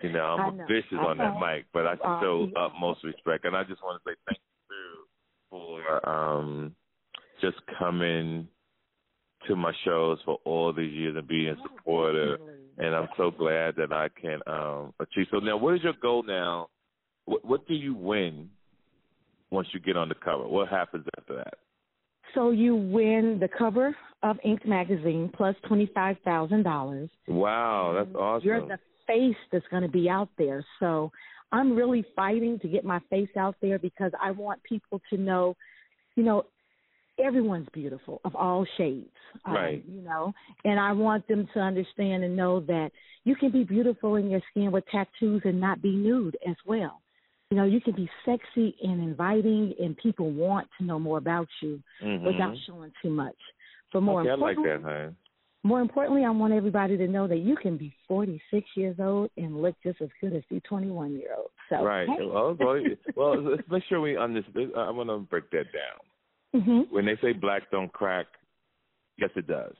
You 0.01 0.11
know, 0.11 0.21
I'm 0.21 0.57
know. 0.57 0.65
vicious 0.67 0.97
on 0.99 1.17
that 1.19 1.35
mic, 1.39 1.65
but 1.73 1.85
I 1.85 1.95
show 2.21 2.49
uh, 2.55 2.65
utmost 2.65 3.03
respect, 3.03 3.45
and 3.45 3.55
I 3.55 3.63
just 3.63 3.81
want 3.83 4.01
to 4.03 4.11
say 4.11 4.15
thank 4.27 4.39
you 4.69 5.05
for 5.49 6.09
um 6.09 6.75
just 7.41 7.57
coming 7.77 8.47
to 9.47 9.55
my 9.55 9.71
shows 9.85 10.19
for 10.25 10.39
all 10.45 10.73
these 10.73 10.91
years 10.93 11.15
and 11.17 11.27
being 11.27 11.55
supportive. 11.63 12.39
And 12.77 12.95
I'm 12.95 13.07
so 13.17 13.31
glad 13.31 13.75
that 13.77 13.91
I 13.91 14.09
can 14.09 14.39
um 14.47 14.93
achieve. 14.99 15.27
So 15.31 15.39
now, 15.39 15.57
what 15.57 15.75
is 15.75 15.83
your 15.83 15.93
goal 16.01 16.23
now? 16.23 16.69
What, 17.25 17.45
what 17.45 17.67
do 17.67 17.73
you 17.73 17.93
win 17.93 18.49
once 19.51 19.67
you 19.73 19.79
get 19.79 19.97
on 19.97 20.09
the 20.09 20.15
cover? 20.15 20.47
What 20.47 20.69
happens 20.69 21.05
after 21.17 21.35
that? 21.37 21.55
So 22.35 22.51
you 22.51 22.75
win 22.75 23.37
the 23.39 23.47
cover 23.47 23.95
of 24.23 24.37
Inked 24.43 24.65
magazine 24.65 25.31
plus 25.35 25.55
twenty 25.67 25.89
five 25.93 26.17
thousand 26.23 26.63
dollars. 26.63 27.09
Wow, 27.27 27.93
that's 27.97 28.15
awesome. 28.15 28.47
You're 28.47 28.67
the 28.67 28.79
face 29.09 29.35
that's 29.51 29.65
going 29.71 29.83
to 29.83 29.89
be 29.89 30.07
out 30.09 30.29
there. 30.37 30.63
So 30.79 31.11
I'm 31.51 31.75
really 31.75 32.05
fighting 32.15 32.59
to 32.59 32.67
get 32.67 32.85
my 32.85 32.99
face 33.09 33.29
out 33.37 33.55
there 33.61 33.79
because 33.79 34.11
I 34.21 34.31
want 34.31 34.61
people 34.63 35.01
to 35.09 35.17
know, 35.17 35.55
you 36.15 36.23
know, 36.23 36.45
everyone's 37.23 37.67
beautiful 37.73 38.21
of 38.23 38.35
all 38.35 38.65
shades. 38.77 39.09
Um, 39.45 39.53
right. 39.53 39.83
Um, 39.87 39.95
you 39.95 40.01
know, 40.01 40.33
and 40.63 40.79
I 40.79 40.91
want 40.91 41.27
them 41.27 41.47
to 41.53 41.59
understand 41.59 42.23
and 42.23 42.35
know 42.35 42.59
that 42.61 42.91
you 43.23 43.35
can 43.35 43.51
be 43.51 43.63
beautiful 43.63 44.15
in 44.15 44.29
your 44.29 44.41
skin 44.51 44.71
with 44.71 44.85
tattoos 44.91 45.41
and 45.43 45.59
not 45.59 45.81
be 45.81 45.91
nude 45.91 46.37
as 46.47 46.55
well. 46.65 47.01
You 47.49 47.57
know, 47.57 47.65
you 47.65 47.81
can 47.81 47.95
be 47.95 48.07
sexy 48.25 48.75
and 48.83 49.01
inviting, 49.01 49.73
and 49.79 49.97
people 49.97 50.29
want 50.29 50.67
to 50.77 50.85
know 50.85 50.99
more 50.99 51.17
about 51.17 51.47
you 51.63 51.81
mm-hmm. 52.03 52.23
without 52.23 52.55
showing 52.67 52.91
too 53.01 53.09
much. 53.09 53.35
But 53.91 54.01
more 54.01 54.21
okay, 54.21 54.29
I 54.29 54.35
like 54.35 54.55
that? 54.57 55.15
More 55.63 55.81
importantly, 55.81 56.23
I 56.23 56.29
want 56.29 56.53
everybody 56.53 56.95
to 56.97 57.07
know 57.07 57.27
that 57.27 57.39
you 57.39 57.57
can 57.57 57.75
be 57.75 57.93
46 58.07 58.65
years 58.75 58.95
old 58.99 59.29
and 59.35 59.61
look 59.61 59.75
just 59.83 60.01
as 60.01 60.07
good 60.21 60.33
as 60.33 60.43
the 60.49 60.61
21 60.61 61.13
year 61.13 61.35
old. 61.37 61.49
So, 61.69 61.83
right. 61.83 62.07
Hey. 62.07 62.25
Well, 62.25 62.55
well, 62.57 62.81
well, 63.15 63.43
let's 63.43 63.63
make 63.69 63.83
sure 63.89 63.99
we 63.99 64.17
understand. 64.17 64.71
I 64.77 64.89
want 64.91 65.09
to 65.09 65.17
break 65.17 65.51
that 65.51 65.65
down. 65.73 66.61
Mm-hmm. 66.61 66.95
When 66.95 67.05
they 67.05 67.17
say 67.21 67.33
black 67.33 67.69
don't 67.71 67.91
crack, 67.91 68.27
yes, 69.17 69.29
it 69.35 69.47
does. 69.47 69.75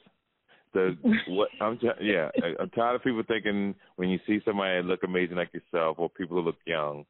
The 0.73 0.97
what 1.29 1.49
I'm 1.61 1.79
yeah, 2.01 2.29
I'm 2.59 2.69
tired 2.71 2.95
of 2.95 3.03
people 3.03 3.23
thinking 3.27 3.73
when 3.95 4.09
you 4.09 4.19
see 4.27 4.39
somebody 4.45 4.83
look 4.83 5.03
amazing 5.03 5.37
like 5.37 5.51
yourself 5.53 5.97
or 5.97 6.09
people 6.09 6.37
who 6.37 6.43
look 6.43 6.57
young, 6.65 7.05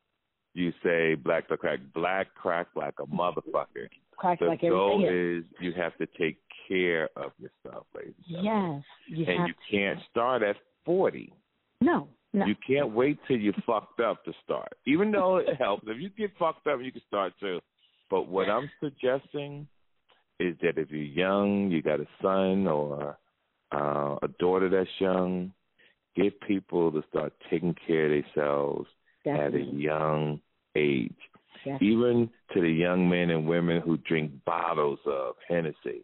you 0.54 0.72
say 0.84 1.16
black 1.16 1.50
don't 1.50 1.60
crack. 1.60 1.80
Black 1.94 2.28
crack 2.36 2.68
like 2.76 2.94
a 3.00 3.08
motherfucker. 3.08 3.90
Crack 4.20 4.40
the 4.40 4.48
like 4.48 4.62
goal 4.62 5.02
is 5.06 5.46
you 5.62 5.72
have 5.78 5.98
to 5.98 6.06
take 6.20 6.38
care 6.68 7.10
of 7.16 7.32
yourself, 7.40 7.86
ladies. 7.96 8.14
Yes, 8.28 8.84
you 9.08 9.26
and 9.26 9.48
you 9.48 9.54
can't 9.72 10.00
start 10.12 10.44
at 10.44 10.58
forty. 10.86 11.34
No, 11.80 12.10
no. 12.34 12.46
You 12.46 12.56
can't 12.68 12.92
wait 12.92 13.18
till 13.28 13.38
you're 13.38 13.54
fucked 13.66 14.02
up 14.02 14.26
to 14.26 14.34
start. 14.44 14.74
Even 14.86 15.12
though 15.12 15.38
it 15.38 15.56
helps, 15.58 15.84
if 15.88 16.02
you 16.02 16.10
get 16.10 16.32
fucked 16.38 16.68
up, 16.68 16.80
you 16.82 16.92
can 16.92 17.02
start 17.08 17.34
too. 17.40 17.60
But 18.10 18.28
what 18.28 18.50
I'm 18.50 18.70
suggesting 18.82 19.68
is 20.40 20.56
that 20.62 20.78
if 20.78 20.92
you're 20.92 21.02
young, 21.02 21.70
you 21.72 21.82
got 21.82 22.02
a 22.02 22.08
son 22.22 22.68
or 22.68 23.18
uh, 23.72 24.16
a 24.22 24.28
daughter 24.40 24.70
that's 24.70 24.90
young, 25.00 25.54
get 26.16 26.42
people 26.42 26.92
to 26.92 27.04
start 27.10 27.32
taking 27.50 27.76
care 27.88 28.06
of 28.06 28.24
themselves 28.36 28.88
Definitely. 29.24 29.62
at 29.62 29.68
a 29.68 29.78
young 29.78 30.42
age. 30.76 31.16
Even 31.82 32.30
to 32.54 32.62
the 32.62 32.70
young 32.70 33.10
men 33.10 33.30
and 33.30 33.48
women 33.48 33.82
who 33.82 33.98
drink 33.98 34.32
bottles 34.46 35.00
of 35.06 35.36
Hennessy, 35.48 36.04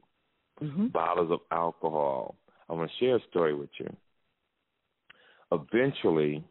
mm-hmm. 0.62 0.88
bottles 0.88 1.32
of 1.32 1.40
alcohol. 1.52 2.36
I 2.70 2.74
want 2.74 2.90
to 2.90 3.06
share 3.06 3.18
a 3.18 3.24
story 3.30 3.54
with 3.54 3.70
you. 3.80 3.96
Eventually, 5.52 6.44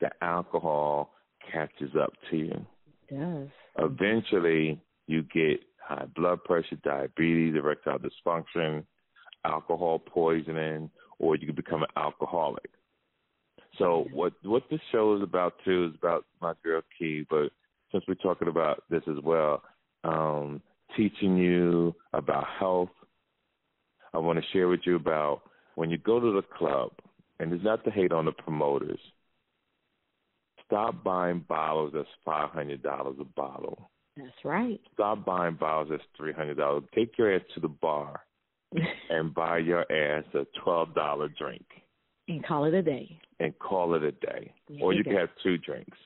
the 0.00 0.10
alcohol 0.22 1.12
catches 1.52 1.90
up 2.00 2.12
to 2.30 2.36
you. 2.36 2.66
It 3.08 3.18
does. 3.18 3.48
Eventually, 3.78 4.80
you 5.06 5.22
get 5.22 5.60
high 5.80 6.06
blood 6.14 6.42
pressure, 6.44 6.76
diabetes, 6.82 7.54
erectile 7.54 7.98
dysfunction, 7.98 8.84
alcohol 9.44 9.98
poisoning, 9.98 10.90
or 11.18 11.36
you 11.36 11.46
can 11.46 11.56
become 11.56 11.82
an 11.82 11.88
alcoholic. 11.96 12.70
So 13.78 14.06
what 14.12 14.32
what 14.42 14.64
this 14.70 14.80
show 14.90 15.16
is 15.16 15.22
about 15.22 15.54
too 15.64 15.90
is 15.90 15.94
about 15.98 16.24
my 16.40 16.54
girl 16.64 16.82
Key, 16.98 17.26
but 17.28 17.50
since 17.92 18.04
we're 18.06 18.14
talking 18.14 18.48
about 18.48 18.84
this 18.90 19.02
as 19.08 19.22
well, 19.22 19.62
um, 20.04 20.60
teaching 20.96 21.36
you 21.36 21.94
about 22.12 22.44
health, 22.58 22.90
I 24.14 24.18
want 24.18 24.38
to 24.38 24.44
share 24.52 24.68
with 24.68 24.80
you 24.84 24.96
about 24.96 25.42
when 25.74 25.90
you 25.90 25.98
go 25.98 26.18
to 26.20 26.32
the 26.32 26.42
club, 26.56 26.92
and 27.38 27.52
it's 27.52 27.64
not 27.64 27.84
to 27.84 27.90
hate 27.90 28.12
on 28.12 28.24
the 28.24 28.32
promoters. 28.32 28.98
Stop 30.64 31.04
buying 31.04 31.44
bottles 31.48 31.92
that's 31.94 32.08
five 32.24 32.50
hundred 32.50 32.82
dollars 32.82 33.16
a 33.20 33.24
bottle. 33.24 33.90
That's 34.16 34.30
right. 34.44 34.80
Stop 34.94 35.24
buying 35.24 35.54
bottles 35.54 35.88
that's 35.90 36.02
three 36.16 36.32
hundred 36.32 36.56
dollars. 36.56 36.84
Take 36.94 37.16
your 37.18 37.34
ass 37.34 37.42
to 37.54 37.60
the 37.60 37.68
bar 37.68 38.20
and 39.10 39.32
buy 39.32 39.58
your 39.58 39.80
ass 39.92 40.24
a 40.34 40.44
twelve 40.62 40.94
dollar 40.94 41.28
drink. 41.28 41.66
And 42.28 42.44
call 42.44 42.64
it 42.64 42.74
a 42.74 42.82
day. 42.82 43.20
And 43.38 43.56
call 43.60 43.94
it 43.94 44.02
a 44.02 44.10
day. 44.10 44.52
or 44.80 44.92
you, 44.92 45.04
can 45.04 45.14
have 45.14 45.28
two 45.44 45.58
drinks. 45.58 45.96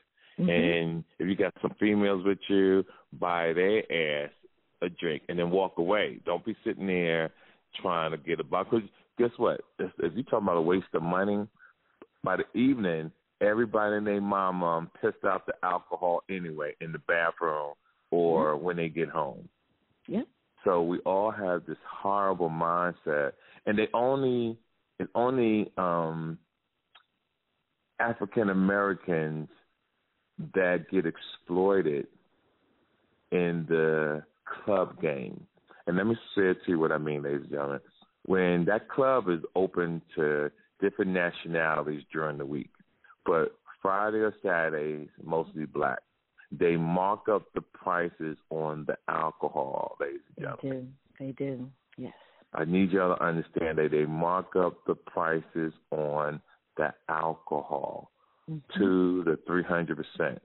Mm-hmm. 0.41 0.51
And 0.51 1.05
if 1.19 1.29
you 1.29 1.37
got 1.37 1.55
some 1.61 1.75
females 1.79 2.25
with 2.25 2.39
you, 2.49 2.85
buy 3.19 3.53
their 3.53 3.81
ass 4.25 4.31
a 4.83 4.89
drink 4.89 5.23
and 5.29 5.39
then 5.39 5.51
walk 5.51 5.79
away. 5.79 6.21
Don't 6.25 6.45
be 6.45 6.57
sitting 6.65 6.87
there 6.87 7.31
trying 7.83 8.13
to 8.13 8.17
get 8.17 8.41
a 8.41 8.45
bottle. 8.45 8.81
Because 8.81 8.89
guess 9.19 9.31
what? 9.37 9.61
If, 9.79 9.91
if 9.99 10.15
you're 10.15 10.23
talking 10.25 10.47
about 10.47 10.57
a 10.57 10.63
waste 10.63 10.87
of 10.95 11.03
money, 11.03 11.47
by 12.25 12.37
the 12.37 12.59
evening, 12.59 13.11
everybody 13.41 13.97
and 13.97 14.07
their 14.07 14.21
mama 14.21 14.89
pissed 15.01 15.25
out 15.25 15.47
the 15.47 15.55
alcohol 15.63 16.23
anyway 16.31 16.75
in 16.81 16.93
the 16.93 16.99
bathroom 16.99 17.75
or 18.11 18.55
mm-hmm. 18.55 18.65
when 18.65 18.77
they 18.77 18.89
get 18.89 19.09
home. 19.09 19.49
Yeah. 20.07 20.23
So 20.65 20.83
we 20.83 20.99
all 21.01 21.31
have 21.31 21.65
this 21.67 21.79
horrible 21.89 22.51
mindset, 22.51 23.33
and 23.67 23.79
they 23.79 23.89
only 23.95 24.59
it's 24.99 25.11
only 25.15 25.73
um 25.79 26.39
African 27.99 28.51
Americans 28.51 29.49
that 30.55 30.91
get 30.91 31.07
exploited 31.07 32.07
in 33.33 33.67
the 33.69 34.23
club 34.65 35.01
game. 35.01 35.47
And 35.87 35.97
let 35.97 36.07
me 36.07 36.17
say 36.35 36.49
it 36.51 36.59
to 36.65 36.73
you 36.73 36.79
what 36.79 36.93
I 36.93 36.99
mean, 36.99 37.23
ladies 37.23 37.43
and 37.43 37.51
gentlemen. 37.51 37.81
When 38.27 38.65
that 38.67 38.89
club 38.89 39.29
is 39.29 39.41
open 39.55 40.03
to 40.17 40.51
different 40.81 41.13
nationalities 41.13 42.03
during 42.13 42.39
the 42.39 42.47
week, 42.47 42.71
but 43.25 43.57
Friday 43.83 44.19
or 44.19 44.35
Saturdays, 44.43 45.09
mostly 45.23 45.65
black, 45.65 45.99
they 46.53 46.77
mark 46.77 47.29
up 47.29 47.47
the 47.55 47.61
prices 47.61 48.37
on 48.51 48.85
the 48.87 48.97
alcohol, 49.09 49.97
ladies 50.01 50.21
and 50.37 50.47
gentlemen. 50.47 50.95
They 51.19 51.27
do. 51.27 51.33
They 51.39 51.45
do. 51.45 51.71
Yes. 51.97 52.13
I 52.53 52.65
need 52.65 52.91
y'all 52.91 53.17
to 53.17 53.23
understand 53.23 53.79
that 53.79 53.91
they 53.93 54.05
mark 54.05 54.57
up 54.57 54.85
the 54.87 54.95
prices 54.95 55.73
on 55.91 56.41
the 56.77 56.93
alcohol 57.09 58.11
mm-hmm. 58.51 58.81
to 58.81 59.25
the 59.25 59.39
three 59.47 59.63
hundred 59.63 59.97
percent. 59.97 60.41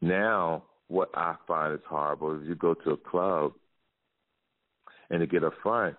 Now, 0.00 0.64
what 0.88 1.10
I 1.14 1.36
find 1.46 1.74
is 1.74 1.80
horrible 1.88 2.40
is 2.40 2.48
you 2.48 2.54
go 2.54 2.74
to 2.74 2.90
a 2.90 2.96
club 2.96 3.52
and 5.10 5.20
to 5.20 5.26
get 5.26 5.42
a 5.42 5.50
front, 5.62 5.96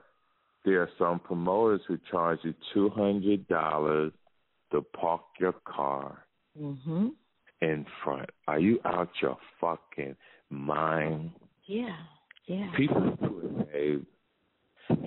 there 0.66 0.82
are 0.82 0.90
some 0.98 1.20
promoters 1.20 1.82
who 1.88 1.98
charge 2.12 2.40
you 2.44 2.54
two 2.74 2.90
hundred 2.90 3.48
dollars 3.48 4.12
to 4.72 4.82
park 4.82 5.22
your 5.40 5.54
car 5.66 6.26
mm-hmm. 6.60 7.08
in 7.62 7.86
front. 8.04 8.30
Are 8.48 8.60
you 8.60 8.80
out 8.86 9.10
your 9.22 9.38
fucking 9.60 10.16
mind? 10.50 11.32
Yeah, 11.66 11.96
yeah. 12.46 12.72
People 12.76 13.18
do 13.22 13.66
it, 13.74 14.02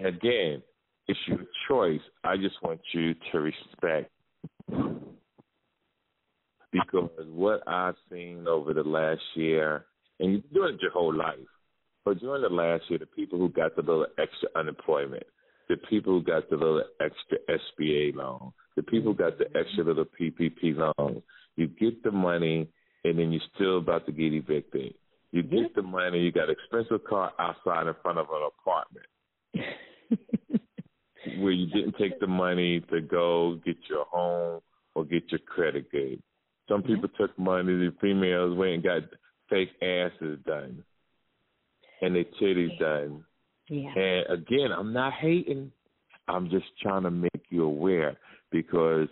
Again, 0.04 0.62
it's 1.08 1.18
your 1.26 1.44
choice. 1.68 2.00
I 2.24 2.36
just 2.36 2.54
want 2.62 2.80
you 2.92 3.14
to 3.32 3.40
respect 3.40 4.10
because 6.72 7.10
what 7.28 7.62
I've 7.66 7.96
seen 8.10 8.46
over 8.48 8.72
the 8.72 8.82
last 8.82 9.22
year, 9.34 9.84
and 10.18 10.32
you're 10.32 10.42
doing 10.52 10.74
it 10.74 10.82
your 10.82 10.90
whole 10.92 11.14
life, 11.14 11.36
but 12.04 12.18
during 12.20 12.42
the 12.42 12.48
last 12.48 12.84
year, 12.88 12.98
the 12.98 13.06
people 13.06 13.38
who 13.38 13.48
got 13.48 13.76
the 13.76 13.82
little 13.82 14.06
extra 14.18 14.48
unemployment, 14.56 15.24
the 15.68 15.76
people 15.88 16.14
who 16.14 16.22
got 16.22 16.48
the 16.50 16.56
little 16.56 16.82
extra 17.00 17.38
SBA 17.48 18.14
loan, 18.14 18.52
the 18.76 18.82
people 18.82 19.12
who 19.12 19.18
got 19.18 19.38
the 19.38 19.46
extra 19.46 19.84
mm-hmm. 19.84 19.88
little 19.88 20.04
PPP 20.04 20.76
loan, 20.76 21.22
you 21.56 21.66
get 21.68 22.02
the 22.02 22.10
money 22.10 22.68
and 23.04 23.18
then 23.18 23.32
you're 23.32 23.42
still 23.54 23.78
about 23.78 24.06
to 24.06 24.12
get 24.12 24.32
evicted. 24.32 24.94
You 25.30 25.42
get 25.42 25.74
the 25.74 25.82
money, 25.82 26.20
you 26.20 26.32
got 26.32 26.48
an 26.48 26.56
expensive 26.58 27.06
car 27.06 27.32
outside 27.38 27.86
in 27.86 27.94
front 28.02 28.18
of 28.18 28.26
an 28.30 28.48
apartment. 28.60 29.06
where 31.38 31.52
you 31.52 31.66
didn't 31.66 31.96
take 31.98 32.18
the 32.20 32.26
money 32.26 32.80
to 32.90 33.00
go 33.00 33.58
get 33.64 33.76
your 33.88 34.04
home 34.06 34.60
or 34.94 35.04
get 35.04 35.24
your 35.30 35.40
credit 35.40 35.90
good. 35.90 36.22
Some 36.72 36.82
people 36.82 37.10
yeah. 37.12 37.26
took 37.26 37.38
money, 37.38 37.74
the 37.74 37.94
females 38.00 38.56
went 38.56 38.72
and 38.72 38.82
got 38.82 39.02
fake 39.50 39.70
asses 39.82 40.38
done 40.46 40.82
and 42.00 42.16
their 42.16 42.24
titties 42.40 42.70
yeah. 42.80 42.86
done. 42.86 43.24
Yeah. 43.68 43.90
And 43.94 44.40
again, 44.40 44.72
I'm 44.76 44.92
not 44.92 45.12
hating. 45.12 45.70
I'm 46.28 46.48
just 46.50 46.66
trying 46.80 47.02
to 47.02 47.10
make 47.10 47.44
you 47.50 47.64
aware 47.64 48.16
because 48.50 49.08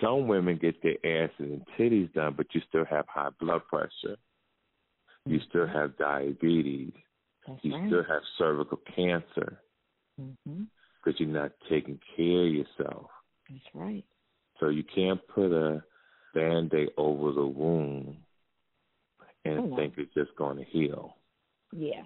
some 0.00 0.28
women 0.28 0.58
get 0.60 0.82
their 0.82 0.96
asses 1.04 1.34
and 1.38 1.62
titties 1.78 2.12
done, 2.14 2.34
but 2.36 2.46
you 2.52 2.60
still 2.68 2.84
have 2.84 3.06
high 3.08 3.30
blood 3.40 3.62
pressure. 3.68 4.16
You 5.24 5.38
mm-hmm. 5.38 5.48
still 5.48 5.66
have 5.66 5.96
diabetes. 5.98 6.92
That's 7.46 7.58
you 7.62 7.74
right. 7.74 7.88
still 7.88 8.04
have 8.04 8.22
cervical 8.38 8.80
cancer 8.94 9.60
mm-hmm. 10.20 10.62
because 11.04 11.20
you're 11.20 11.28
not 11.28 11.52
taking 11.68 11.98
care 12.16 12.46
of 12.46 12.52
yourself. 12.52 13.06
That's 13.48 13.60
right. 13.74 14.04
So 14.58 14.68
you 14.68 14.84
can't 14.94 15.20
put 15.28 15.52
a 15.52 15.82
band 16.34 16.72
aid 16.74 16.88
over 16.96 17.32
the 17.32 17.46
wound 17.46 18.16
and 19.44 19.72
oh, 19.72 19.76
think 19.76 19.94
it's 19.96 20.14
just 20.14 20.34
going 20.36 20.58
to 20.58 20.64
heal. 20.64 21.16
Yeah. 21.72 22.02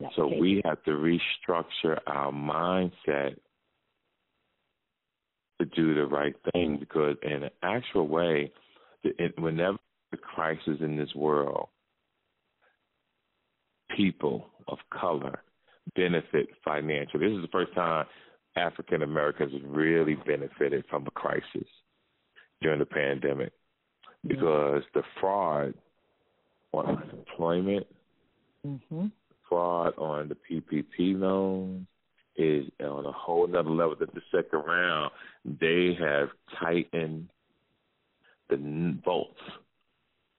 That's 0.00 0.14
so 0.16 0.26
we 0.26 0.62
have 0.64 0.82
to 0.84 0.90
restructure 0.92 1.98
our 2.06 2.32
mindset 2.32 3.36
to 5.60 5.66
do 5.76 5.94
the 5.94 6.06
right 6.06 6.34
thing 6.52 6.78
because 6.80 7.16
in 7.22 7.44
an 7.44 7.50
actual 7.62 8.08
way, 8.08 8.52
whenever 9.38 9.78
the 10.10 10.16
crisis 10.16 10.78
in 10.80 10.96
this 10.96 11.14
world, 11.14 11.68
people 13.96 14.46
of 14.68 14.78
color 14.92 15.42
benefit 15.94 16.48
financially. 16.64 17.28
This 17.28 17.36
is 17.36 17.42
the 17.42 17.48
first 17.52 17.74
time 17.74 18.06
African 18.56 19.02
Americans 19.02 19.52
really 19.64 20.14
benefited 20.14 20.84
from 20.88 21.06
a 21.06 21.10
crisis 21.10 21.68
during 22.60 22.78
the 22.78 22.86
pandemic 22.86 23.52
because 24.26 24.82
the 24.94 25.02
fraud 25.18 25.74
on 26.72 26.86
unemployment, 26.86 27.86
mm-hmm. 28.66 29.06
fraud 29.48 29.94
on 29.98 30.28
the 30.28 30.36
PPP 30.36 31.18
loans 31.18 31.86
is 32.36 32.66
on 32.80 33.06
a 33.06 33.12
whole 33.12 33.46
nother 33.46 33.70
level. 33.70 33.96
That 33.98 34.14
the 34.14 34.22
second 34.30 34.60
round, 34.60 35.10
they 35.44 35.96
have 35.98 36.28
tightened 36.58 37.28
the 38.48 38.56
bolts 39.04 39.40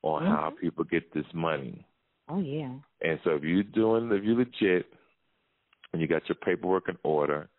on 0.04 0.24
mm-hmm. 0.24 0.32
how 0.32 0.54
people 0.60 0.84
get 0.84 1.14
this 1.14 1.26
money. 1.34 1.86
Oh 2.30 2.40
yeah. 2.40 2.74
And 3.02 3.20
so 3.24 3.32
if 3.32 3.44
you're 3.44 3.64
doing, 3.64 4.12
if 4.12 4.24
you're 4.24 4.38
legit, 4.38 4.86
and 5.92 6.02
you 6.02 6.08
got 6.08 6.28
your 6.30 6.36
paperwork 6.36 6.88
in 6.88 6.98
order, 7.04 7.50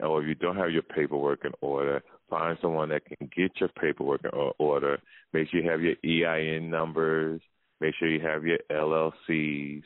or 0.00 0.22
if 0.22 0.28
you 0.28 0.34
don't 0.34 0.56
have 0.56 0.70
your 0.70 0.82
paperwork 0.82 1.44
in 1.44 1.52
order, 1.60 2.02
find 2.30 2.56
someone 2.62 2.88
that 2.90 3.04
can 3.04 3.28
get 3.36 3.52
your 3.56 3.68
paperwork 3.80 4.22
in 4.24 4.30
order. 4.58 4.98
Make 5.32 5.50
sure 5.50 5.60
you 5.60 5.70
have 5.70 5.82
your 5.82 5.96
EIN 6.04 6.70
numbers. 6.70 7.40
Make 7.80 7.94
sure 7.98 8.08
you 8.08 8.20
have 8.20 8.44
your 8.44 8.58
LLCs. 8.70 9.82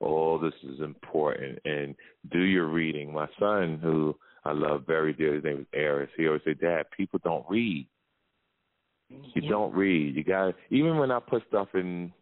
All 0.00 0.38
this 0.38 0.54
is 0.64 0.80
important. 0.80 1.60
And 1.64 1.94
do 2.30 2.40
your 2.40 2.66
reading. 2.66 3.12
My 3.12 3.28
son, 3.38 3.78
who 3.82 4.16
I 4.44 4.52
love 4.52 4.84
very 4.86 5.12
dearly, 5.12 5.36
his 5.36 5.44
name 5.44 5.60
is 5.60 5.66
Eris, 5.72 6.10
he 6.16 6.26
always 6.26 6.42
said, 6.44 6.60
Dad, 6.60 6.86
people 6.96 7.20
don't 7.24 7.46
read. 7.48 7.86
You 9.08 9.42
yeah. 9.42 9.50
don't 9.50 9.74
read. 9.74 10.16
You 10.16 10.24
got 10.24 10.54
even 10.70 10.96
when 10.98 11.10
I 11.10 11.20
put 11.20 11.46
stuff 11.48 11.68
in 11.74 12.12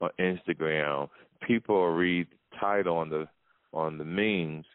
on 0.00 0.10
Instagram, 0.20 1.08
people 1.46 1.88
read 1.88 2.28
title 2.60 2.98
on 2.98 3.10
the 3.10 3.26
on 3.72 3.98
the 3.98 4.04
memes, 4.04 4.66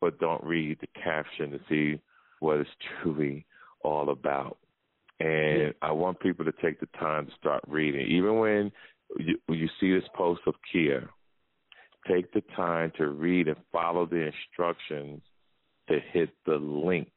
but 0.00 0.20
don't 0.20 0.42
read 0.44 0.78
the 0.80 0.86
caption 1.00 1.50
to 1.50 1.60
see 1.68 2.00
what 2.40 2.60
is 2.60 2.66
it's 2.66 2.86
truly 3.02 3.46
all 3.86 4.10
about. 4.10 4.58
And 5.20 5.72
I 5.80 5.92
want 5.92 6.20
people 6.20 6.44
to 6.44 6.52
take 6.60 6.80
the 6.80 6.88
time 6.98 7.26
to 7.26 7.32
start 7.40 7.62
reading. 7.66 8.06
Even 8.08 8.38
when 8.38 8.72
you, 9.18 9.38
when 9.46 9.58
you 9.58 9.68
see 9.80 9.94
this 9.94 10.08
post 10.14 10.42
of 10.46 10.54
Kiya, 10.74 11.08
take 12.06 12.32
the 12.32 12.42
time 12.54 12.92
to 12.98 13.08
read 13.08 13.48
and 13.48 13.56
follow 13.72 14.04
the 14.04 14.30
instructions 14.30 15.22
to 15.88 15.98
hit 16.12 16.30
the 16.44 16.56
link 16.56 17.08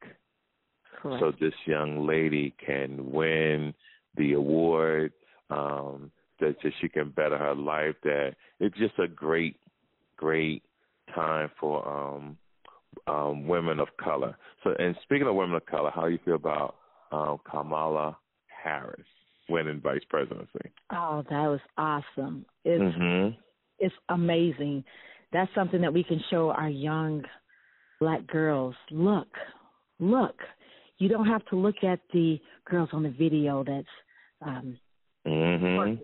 Correct. 1.02 1.22
so 1.22 1.32
this 1.40 1.54
young 1.66 2.08
lady 2.08 2.54
can 2.66 3.12
win 3.12 3.74
the 4.16 4.34
award 4.34 5.12
um, 5.50 6.12
that, 6.40 6.56
that 6.64 6.72
she 6.80 6.88
can 6.88 7.10
better 7.10 7.38
her 7.38 7.56
life 7.56 7.96
that 8.04 8.36
it's 8.60 8.78
just 8.78 8.98
a 9.00 9.08
great 9.08 9.58
great 10.18 10.64
time 11.16 11.50
for 11.60 11.88
um 11.88 12.38
um, 13.08 13.48
women 13.48 13.80
of 13.80 13.88
color. 14.02 14.36
So, 14.64 14.74
and 14.78 14.96
speaking 15.04 15.28
of 15.28 15.36
women 15.36 15.56
of 15.56 15.66
color, 15.66 15.92
how 15.94 16.06
do 16.06 16.10
you 16.10 16.20
feel 16.24 16.36
about 16.36 16.76
um, 17.12 17.40
Kamala 17.50 18.18
Harris 18.64 19.06
winning 19.50 19.82
vice 19.82 20.02
presidency? 20.10 20.72
Oh, 20.92 21.24
that 21.30 21.48
was 21.48 21.60
awesome! 21.78 22.46
It's 22.64 22.82
mm-hmm. 22.82 23.36
it's 23.80 23.96
amazing. 24.10 24.84
That's 25.32 25.54
something 25.54 25.82
that 25.82 25.94
we 25.94 26.04
can 26.04 26.22
show 26.30 26.52
our 26.52 26.70
young 26.70 27.24
black 28.00 28.26
girls. 28.28 28.76
Look, 28.92 29.30
look. 30.00 30.36
You 30.98 31.08
don't 31.08 31.28
have 31.28 31.46
to 31.46 31.56
look 31.56 31.84
at 31.84 32.00
the 32.12 32.40
girls 32.66 32.90
on 32.92 33.04
the 33.04 33.10
video 33.10 33.64
that's 33.64 33.88
um 34.46 34.78
mm-hmm. 35.26 36.02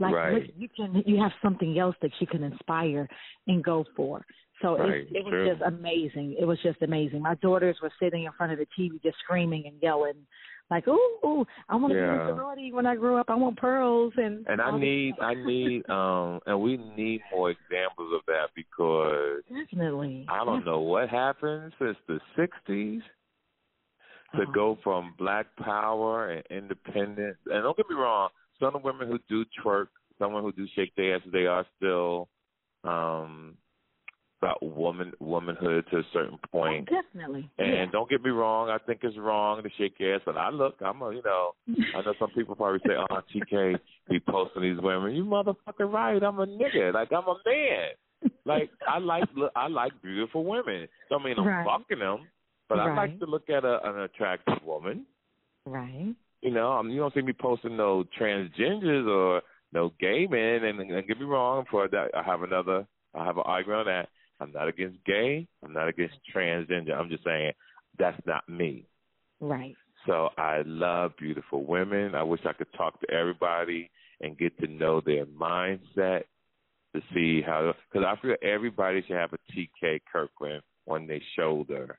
Like 0.00 0.14
right. 0.14 0.54
you 0.56 0.68
can 0.74 1.02
you 1.06 1.20
have 1.20 1.32
something 1.42 1.78
else 1.78 1.96
that 2.02 2.10
you 2.20 2.26
can 2.26 2.42
inspire 2.42 3.08
and 3.46 3.62
go 3.62 3.84
for. 3.96 4.24
So 4.62 4.76
right. 4.76 4.90
it, 4.90 5.08
it 5.12 5.24
was 5.24 5.48
just 5.48 5.62
amazing. 5.62 6.36
It 6.38 6.44
was 6.44 6.58
just 6.62 6.82
amazing. 6.82 7.22
My 7.22 7.36
daughters 7.36 7.76
were 7.82 7.92
sitting 8.00 8.24
in 8.24 8.32
front 8.32 8.52
of 8.52 8.58
the 8.58 8.66
TV 8.78 9.00
just 9.02 9.16
screaming 9.22 9.64
and 9.66 9.76
yelling, 9.80 10.26
like, 10.70 10.88
"Ooh, 10.88 11.18
ooh 11.24 11.46
I 11.68 11.76
want 11.76 11.92
to 11.92 11.98
yeah. 11.98 12.12
be 12.12 12.22
a 12.22 12.26
sorority 12.34 12.72
when 12.72 12.86
I 12.86 12.96
grow 12.96 13.16
up. 13.18 13.26
I 13.28 13.34
want 13.34 13.56
pearls." 13.56 14.12
And 14.16 14.46
and 14.48 14.60
I 14.60 14.76
need, 14.76 15.14
I 15.20 15.34
need, 15.34 15.88
um, 15.88 16.40
and 16.46 16.60
we 16.60 16.76
need 16.96 17.20
more 17.32 17.50
examples 17.50 18.12
of 18.14 18.22
that 18.26 18.48
because 18.56 19.42
definitely, 19.70 20.26
I 20.28 20.44
don't 20.44 20.64
know 20.64 20.80
what 20.80 21.08
happened 21.08 21.72
since 21.78 21.96
the 22.08 22.20
'60s 22.36 23.02
to 24.34 24.42
uh-huh. 24.42 24.52
go 24.52 24.78
from 24.82 25.14
black 25.18 25.46
power 25.56 26.30
and 26.30 26.44
independence. 26.50 27.38
And 27.46 27.62
don't 27.62 27.76
get 27.76 27.86
me 27.88 27.96
wrong, 27.96 28.30
some 28.60 28.74
of 28.74 28.82
the 28.82 28.86
women 28.86 29.08
who 29.08 29.18
do 29.28 29.44
twerk, 29.64 29.88
some 30.18 30.32
women 30.32 30.52
who 30.56 30.64
do 30.64 30.70
shake 30.74 30.94
their 30.96 31.16
ass, 31.16 31.22
they 31.32 31.46
are 31.46 31.66
still 31.76 32.28
um 32.84 33.56
about 34.40 34.62
woman 34.62 35.12
womanhood 35.20 35.84
to 35.90 35.98
a 35.98 36.02
certain 36.12 36.38
point. 36.50 36.88
Oh, 36.90 37.02
definitely. 37.02 37.50
And 37.58 37.68
yeah. 37.68 37.86
don't 37.90 38.08
get 38.08 38.22
me 38.22 38.30
wrong, 38.30 38.70
I 38.70 38.78
think 38.78 39.00
it's 39.02 39.16
wrong 39.18 39.62
to 39.62 39.68
shake 39.76 39.94
your 39.98 40.14
ass, 40.14 40.20
but 40.24 40.36
I 40.36 40.50
look, 40.50 40.76
I'm 40.80 41.02
a, 41.02 41.12
you 41.12 41.22
know, 41.24 41.54
I 41.96 42.02
know 42.02 42.14
some 42.18 42.30
people 42.30 42.54
probably 42.54 42.80
say, 42.86 42.94
"Oh, 42.96 43.20
TK, 43.34 43.78
be 44.08 44.20
posting 44.20 44.62
these 44.62 44.80
women." 44.80 45.14
You 45.14 45.24
motherfucker, 45.24 45.92
right? 45.92 46.22
I'm 46.22 46.38
a 46.38 46.46
nigga. 46.46 46.94
Like 46.94 47.12
I'm 47.12 47.24
a 47.24 47.36
man. 47.44 48.32
Like 48.44 48.70
I 48.88 48.98
like 48.98 49.24
I 49.54 49.68
like 49.68 49.92
beautiful 50.02 50.44
women. 50.44 50.88
Don't 51.10 51.24
mean 51.24 51.34
I'm 51.38 51.46
right. 51.46 51.66
fucking 51.66 51.98
them, 51.98 52.26
but 52.68 52.78
right. 52.78 52.90
I 52.90 52.96
like 52.96 53.18
to 53.20 53.26
look 53.26 53.50
at 53.50 53.64
a, 53.64 53.80
an 53.84 54.00
attractive 54.00 54.62
woman. 54.64 55.06
Right. 55.66 56.14
You 56.42 56.52
know, 56.52 56.68
I'm, 56.72 56.90
you 56.90 56.98
don't 56.98 57.12
see 57.14 57.22
me 57.22 57.32
posting 57.32 57.76
no 57.76 58.04
transgenders 58.18 59.08
or 59.08 59.42
no 59.72 59.92
gay 60.00 60.26
men. 60.28 60.64
And, 60.64 60.80
and 60.80 61.06
get 61.06 61.18
me 61.18 61.26
wrong, 61.26 61.64
for 61.70 61.88
that 61.88 62.10
I 62.16 62.22
have 62.22 62.42
another, 62.42 62.86
I 63.14 63.24
have 63.24 63.36
an 63.36 63.44
argument 63.46 63.80
on 63.80 63.86
that. 63.86 64.08
I'm 64.40 64.52
not 64.52 64.68
against 64.68 65.04
gay. 65.04 65.46
I'm 65.64 65.72
not 65.72 65.88
against 65.88 66.14
transgender. 66.34 66.96
I'm 66.96 67.08
just 67.08 67.24
saying 67.24 67.52
that's 67.98 68.20
not 68.24 68.48
me. 68.48 68.86
Right. 69.40 69.74
So 70.06 70.30
I 70.38 70.62
love 70.64 71.12
beautiful 71.18 71.64
women. 71.64 72.14
I 72.14 72.22
wish 72.22 72.40
I 72.46 72.52
could 72.52 72.72
talk 72.76 73.00
to 73.00 73.10
everybody 73.10 73.90
and 74.20 74.38
get 74.38 74.56
to 74.60 74.68
know 74.68 75.00
their 75.04 75.26
mindset 75.26 76.22
to 76.94 77.02
see 77.12 77.42
how. 77.42 77.74
Because 77.92 78.06
I 78.06 78.20
feel 78.20 78.36
everybody 78.42 79.02
should 79.02 79.16
have 79.16 79.32
a 79.32 79.52
TK 79.52 80.00
Kirkland 80.10 80.62
on 80.86 81.06
their 81.06 81.20
shoulder 81.36 81.98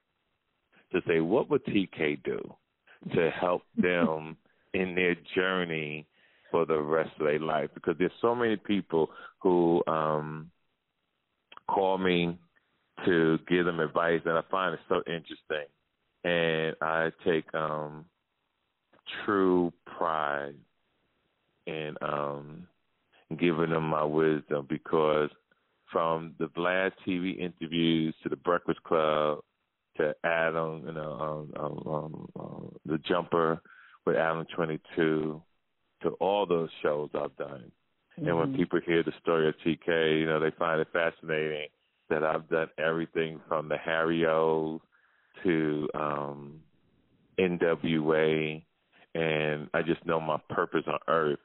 to 0.91 1.01
say, 1.07 1.19
what 1.19 1.49
would 1.49 1.63
TK 1.65 2.23
do 2.23 2.39
to 3.13 3.29
help 3.31 3.63
them 3.77 4.37
in 4.73 4.95
their 4.95 5.15
journey 5.35 6.05
for 6.51 6.65
the 6.65 6.79
rest 6.79 7.11
of 7.19 7.25
their 7.27 7.39
life? 7.39 7.69
Because 7.73 7.95
there's 7.97 8.11
so 8.21 8.35
many 8.35 8.55
people 8.55 9.09
who 9.41 9.83
um 9.87 10.51
call 11.67 11.97
me 11.97 12.37
to 13.05 13.39
give 13.47 13.65
them 13.65 13.79
advice, 13.79 14.21
and 14.25 14.37
I 14.37 14.41
find 14.51 14.73
it 14.73 14.79
so 14.89 15.01
interesting. 15.07 15.67
And 16.23 16.75
I 16.81 17.11
take 17.25 17.53
um 17.53 18.05
true 19.25 19.71
pride 19.85 20.55
in 21.65 21.95
um 22.01 22.67
giving 23.37 23.69
them 23.69 23.83
my 23.83 24.03
wisdom 24.03 24.65
because 24.69 25.29
from 25.91 26.33
the 26.39 26.45
Vlad 26.47 26.91
TV 27.07 27.39
interviews 27.39 28.13
to 28.23 28.29
the 28.29 28.35
Breakfast 28.35 28.81
Club 28.83 29.39
to 29.99 30.15
Adam, 30.23 30.83
you 30.85 30.93
know, 30.93 31.47
um, 31.57 31.63
um, 31.63 31.93
um, 31.93 32.29
um, 32.39 32.75
the 32.85 32.97
Jumper 32.99 33.61
with 34.05 34.15
Adam 34.15 34.45
Twenty 34.55 34.79
Two, 34.95 35.41
to 36.03 36.09
all 36.19 36.45
those 36.45 36.69
shows 36.81 37.09
I've 37.13 37.35
done. 37.37 37.71
Mm-hmm. 38.19 38.27
And 38.27 38.37
when 38.37 38.55
people 38.55 38.79
hear 38.85 39.03
the 39.03 39.13
story 39.21 39.47
of 39.47 39.55
TK, 39.65 40.19
you 40.19 40.25
know, 40.25 40.39
they 40.39 40.51
find 40.57 40.81
it 40.81 40.87
fascinating 40.91 41.67
that 42.09 42.23
I've 42.23 42.49
done 42.49 42.69
everything 42.77 43.39
from 43.47 43.69
the 43.69 43.77
Harry 43.77 44.25
O's 44.25 44.79
to 45.43 45.87
um 45.93 46.59
NWA 47.39 48.61
and 49.15 49.69
I 49.73 49.81
just 49.81 50.05
know 50.05 50.19
my 50.19 50.37
purpose 50.49 50.83
on 50.87 50.99
earth 51.07 51.39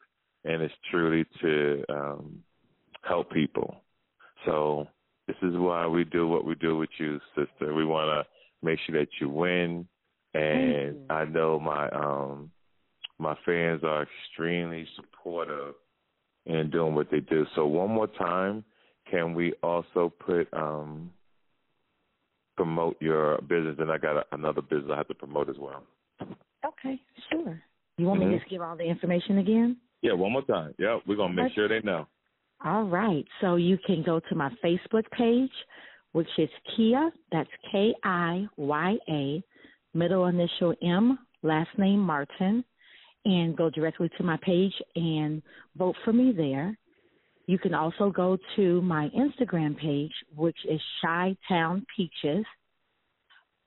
and 0.44 0.62
it's 0.62 0.74
truly 0.90 1.24
to 1.42 1.84
um 1.88 2.42
help 3.02 3.30
people. 3.30 3.82
So 4.46 4.88
this 5.26 5.36
is 5.42 5.54
why 5.56 5.86
we 5.86 6.04
do 6.04 6.26
what 6.26 6.44
we 6.44 6.54
do 6.56 6.76
with 6.76 6.90
you, 6.98 7.20
sister. 7.34 7.74
We 7.74 7.84
want 7.84 8.26
to 8.26 8.33
make 8.64 8.80
sure 8.86 8.98
that 8.98 9.08
you 9.20 9.28
win 9.28 9.86
and 10.34 10.96
you. 10.96 11.06
I 11.10 11.24
know 11.26 11.60
my 11.60 11.88
um 11.90 12.50
my 13.18 13.36
fans 13.46 13.82
are 13.84 14.04
extremely 14.04 14.86
supportive 14.96 15.74
in 16.46 16.70
doing 16.70 16.94
what 16.94 17.10
they 17.10 17.20
do. 17.20 17.46
So 17.54 17.66
one 17.66 17.90
more 17.90 18.08
time, 18.08 18.64
can 19.10 19.34
we 19.34 19.54
also 19.62 20.12
put 20.26 20.52
um 20.54 21.12
promote 22.56 22.96
your 23.00 23.38
business? 23.42 23.76
And 23.78 23.90
I 23.90 23.98
got 23.98 24.16
a, 24.16 24.24
another 24.32 24.62
business 24.62 24.90
I 24.92 24.96
have 24.98 25.08
to 25.08 25.14
promote 25.14 25.48
as 25.48 25.56
well. 25.58 25.84
Okay, 26.64 27.00
sure. 27.30 27.62
You 27.98 28.06
want 28.06 28.20
me 28.20 28.26
Mhm. 28.26 28.32
to 28.32 28.38
just 28.38 28.50
give 28.50 28.62
all 28.62 28.76
the 28.76 28.84
information 28.84 29.38
again? 29.38 29.76
Yeah, 30.02 30.12
one 30.14 30.32
more 30.32 30.42
time. 30.42 30.74
Yeah, 30.78 30.98
we're 31.06 31.16
gonna 31.16 31.34
make 31.34 31.46
Okay. 31.46 31.54
sure 31.54 31.68
they 31.68 31.80
know. 31.80 32.06
All 32.64 32.84
right. 32.84 33.26
So 33.40 33.56
you 33.56 33.78
can 33.78 34.02
go 34.02 34.20
to 34.20 34.34
my 34.34 34.50
Facebook 34.64 35.08
page, 35.10 35.52
which 36.14 36.28
is 36.38 36.48
Kiya. 36.70 37.10
That's 37.32 37.50
K 37.72 37.92
I 38.04 38.46
Y 38.56 38.96
A, 39.08 39.42
middle 39.94 40.26
initial 40.26 40.72
M, 40.80 41.18
last 41.42 41.70
name 41.76 41.98
Martin, 41.98 42.64
and 43.24 43.56
go 43.56 43.68
directly 43.68 44.08
to 44.16 44.22
my 44.22 44.38
page 44.40 44.72
and 44.94 45.42
vote 45.76 45.96
for 46.04 46.12
me 46.12 46.32
there. 46.32 46.78
You 47.46 47.58
can 47.58 47.74
also 47.74 48.10
go 48.10 48.38
to 48.54 48.80
my 48.82 49.08
Instagram 49.08 49.76
page, 49.76 50.12
which 50.36 50.56
is 50.70 50.80
Chi 51.02 51.36
Town 51.48 51.84
Peaches, 51.96 52.46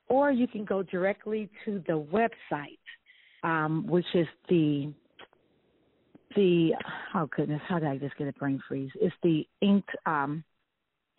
or 0.07 0.31
you 0.31 0.47
can 0.47 0.63
go 0.63 0.81
directly 0.83 1.49
to 1.65 1.83
the 1.85 2.01
website, 2.01 2.79
um, 3.43 3.85
which 3.87 4.07
is 4.13 4.27
the 4.47 4.93
the 6.37 6.71
oh 7.13 7.27
goodness, 7.35 7.61
how 7.67 7.79
did 7.79 7.89
I 7.89 7.97
just 7.97 8.15
get 8.15 8.29
a 8.29 8.33
brain 8.33 8.61
freeze? 8.69 8.91
It's 9.01 9.15
the 9.21 9.45
Inked 9.61 9.89
um 10.05 10.45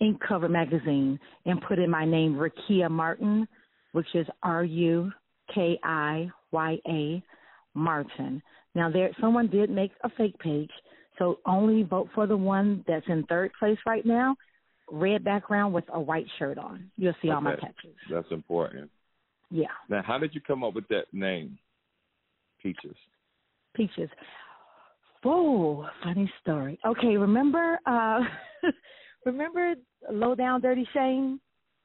Inked 0.01 0.23
cover 0.27 0.49
magazine 0.49 1.19
and 1.45 1.61
put 1.63 1.79
in 1.79 1.91
my 1.91 2.05
name 2.05 2.35
Rukiya 2.37 2.89
Martin, 2.91 3.49
which 3.93 4.07
is 4.15 4.27
R 4.43 4.63
U 4.65 5.11
K 5.55 5.79
I 5.83 6.31
Y 6.53 6.79
A 6.89 7.23
Martin. 7.75 8.43
Now 8.75 8.91
there 8.91 9.11
someone 9.21 9.49
did 9.49 9.71
make 9.71 9.91
a 10.05 10.11
fake 10.11 10.39
page, 10.39 10.71
so 11.19 11.41
only 11.47 11.83
vote 11.83 12.09
for 12.15 12.27
the 12.27 12.37
one 12.37 12.85
that's 12.87 13.07
in 13.09 13.25
third 13.25 13.51
place 13.59 13.79
right 13.87 14.07
now. 14.07 14.37
Red 14.91 15.25
background 15.25 15.75
with 15.75 15.85
a 15.93 16.01
white 16.01 16.27
shirt 16.39 16.59
on. 16.59 16.91
You'll 16.97 17.15
see 17.21 17.31
all 17.31 17.41
my 17.41 17.55
Okay. 17.55 17.67
pictures. 17.67 17.97
That's 18.11 18.31
important. 18.31 18.91
Yeah. 19.51 19.67
Now, 19.89 20.03
how 20.03 20.19
did 20.19 20.35
you 20.35 20.41
come 20.41 20.63
up 20.63 20.75
with 20.75 20.87
that 20.89 21.13
name, 21.13 21.59
Peaches? 22.63 22.97
Peaches. 23.75 24.11
Whoa, 25.23 25.87
funny 26.05 26.31
story. 26.41 26.79
Okay, 26.87 27.17
remember 27.17 27.79
uh 27.87 28.21
remember 29.27 29.75
Low 30.11 30.35
Down 30.35 30.61
Dirty 30.61 30.87
Shame? 30.93 31.41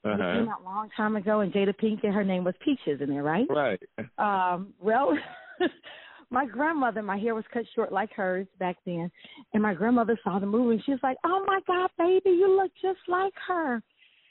Uh 0.05 0.11
It 0.11 0.17
came 0.17 0.49
out 0.49 0.61
a 0.61 0.65
long 0.65 0.89
time 0.95 1.15
ago 1.15 1.41
and 1.41 1.53
Jada 1.53 1.73
Pinkett, 1.75 2.13
her 2.13 2.23
name 2.23 2.43
was 2.43 2.55
Peaches 2.63 3.01
in 3.01 3.09
there, 3.09 3.23
right? 3.23 3.47
Right. 3.49 3.81
Um, 4.17 4.73
well 4.79 5.17
my 6.29 6.45
grandmother, 6.45 7.01
my 7.01 7.17
hair 7.17 7.35
was 7.35 7.45
cut 7.53 7.63
short 7.75 7.91
like 7.91 8.11
hers 8.13 8.47
back 8.59 8.77
then, 8.85 9.11
and 9.53 9.63
my 9.63 9.73
grandmother 9.73 10.19
saw 10.23 10.39
the 10.39 10.45
movie 10.45 10.75
and 10.75 10.83
she 10.85 10.91
was 10.91 10.99
like, 11.03 11.17
Oh 11.25 11.43
my 11.47 11.59
God, 11.67 11.89
baby, 11.97 12.31
you 12.31 12.55
look 12.55 12.71
just 12.81 13.07
like 13.07 13.33
her. 13.47 13.81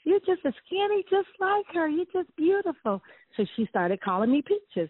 You're 0.05 0.19
just 0.19 0.45
as 0.45 0.53
skinny 0.65 1.03
just 1.09 1.29
like 1.39 1.65
her. 1.73 1.87
You're 1.87 2.05
just 2.13 2.35
beautiful. 2.35 3.01
So 3.37 3.45
she 3.55 3.65
started 3.67 4.01
calling 4.01 4.31
me 4.31 4.41
Peaches. 4.41 4.89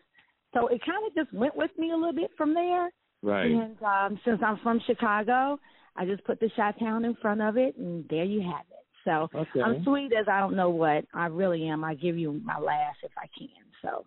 So 0.54 0.68
it 0.68 0.82
kind 0.86 1.06
of 1.08 1.14
just 1.16 1.34
went 1.34 1.56
with 1.56 1.72
me 1.78 1.92
a 1.92 1.96
little 1.96 2.14
bit 2.14 2.32
from 2.38 2.54
there. 2.54 2.92
Right. 3.22 3.52
And 3.52 3.82
um, 3.84 4.20
since 4.26 4.42
I'm 4.46 4.58
from 4.64 4.82
Chicago, 4.86 5.60
I 5.96 6.06
just 6.06 6.24
put 6.26 6.40
the 6.40 6.50
Chi 6.56 6.72
Town 6.80 7.06
in 7.06 7.16
front 7.22 7.42
of 7.42 7.58
it, 7.58 7.78
and 7.78 8.06
there 8.10 8.24
you 8.24 8.42
have 8.42 8.66
it. 8.70 8.83
So 9.06 9.30
Okay. 9.36 9.62
I'm 9.62 9.84
sweet 9.84 10.14
as 10.14 10.28
I 10.28 10.40
don't 10.40 10.56
know 10.56 10.70
what. 10.70 11.06
I 11.14 11.28
really 11.28 11.68
am. 11.68 11.84
I 11.84 11.94
give 11.96 12.18
you 12.18 12.42
my 12.44 12.58
last 12.58 12.98
if 13.04 13.12
I 13.18 13.28
can. 13.38 13.50
So. 13.82 14.06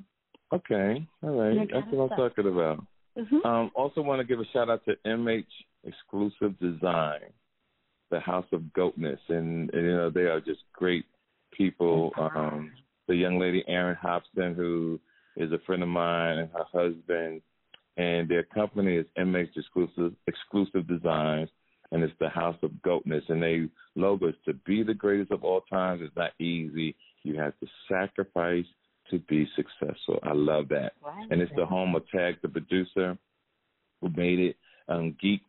Okay. 0.53 1.07
All 1.23 1.41
right. 1.41 1.69
That's 1.71 1.87
what 1.91 2.13
I'm 2.13 2.17
talking 2.17 2.47
about. 2.49 2.85
hmm 3.17 3.47
Um, 3.47 3.71
also 3.75 4.01
want 4.01 4.21
to 4.21 4.27
give 4.27 4.41
a 4.41 4.45
shout 4.53 4.71
out 4.71 4.85
to 4.87 4.97
MH 5.07 5.45
Exclusive 5.85 6.59
Design, 6.59 7.21
the 8.11 8.21
House 8.21 8.47
of 8.53 8.63
Goatness, 8.77 9.21
and, 9.29 9.73
and 9.73 9.83
you 9.87 9.93
know 9.97 10.11
they 10.11 10.23
are 10.23 10.41
just 10.41 10.61
great 10.73 11.05
people. 11.53 12.13
Um, 12.17 12.73
the 13.09 13.15
young 13.15 13.39
lady 13.39 13.65
Erin 13.69 13.97
Hobson, 14.01 14.55
who 14.55 14.99
is 15.37 15.53
a 15.53 15.59
friend 15.67 15.83
of 15.83 15.89
mine, 15.89 16.39
and 16.39 16.51
her 16.53 16.65
husband, 16.73 17.43
and 17.97 18.29
their 18.29 18.43
company 18.43 18.97
is 18.97 19.07
MH 19.19 19.57
Exclusive 19.57 20.13
Exclusive 20.27 20.87
Designs, 20.89 21.49
and 21.93 22.03
it's 22.03 22.13
the 22.19 22.29
House 22.29 22.57
of 22.63 22.71
Goatness, 22.83 23.25
and 23.29 23.43
they 23.43 23.69
logo 23.95 24.29
is 24.29 24.35
to 24.45 24.55
be 24.55 24.83
the 24.83 24.95
greatest 24.95 25.31
of 25.31 25.45
all 25.45 25.61
times. 25.63 26.01
It's 26.03 26.17
not 26.17 26.33
easy. 26.41 26.95
You 27.23 27.39
have 27.39 27.59
to 27.61 27.67
sacrifice 27.89 28.67
to 29.11 29.19
be 29.21 29.49
successful. 29.55 30.19
I 30.23 30.33
love 30.33 30.69
that 30.69 30.95
Right. 31.01 31.27
and 31.31 31.41
it's 31.41 31.53
the 31.55 31.67
home 31.67 31.95
of 31.95 32.09
Tag, 32.09 32.37
the 32.43 32.49
producer, 32.49 33.17
who 34.01 34.09
made 34.17 34.39
it 34.41 34.57
um, 34.89 35.17
geeked, 35.23 35.41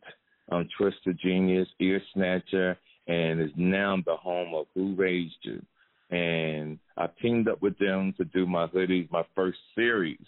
um, 0.50 0.68
Twister 0.76 1.12
Genius, 1.12 1.68
Ear 1.80 2.00
Snatcher, 2.14 2.78
and 3.06 3.40
is 3.40 3.50
now 3.56 3.96
the 4.04 4.16
home 4.16 4.54
of 4.54 4.66
Who 4.74 4.94
Raised 4.94 5.36
You. 5.42 5.62
And 6.10 6.78
I 6.96 7.08
teamed 7.20 7.48
up 7.48 7.60
with 7.60 7.78
them 7.78 8.14
to 8.16 8.24
do 8.24 8.46
my 8.46 8.66
hoodies, 8.66 9.10
my 9.10 9.24
first 9.34 9.58
series 9.74 10.24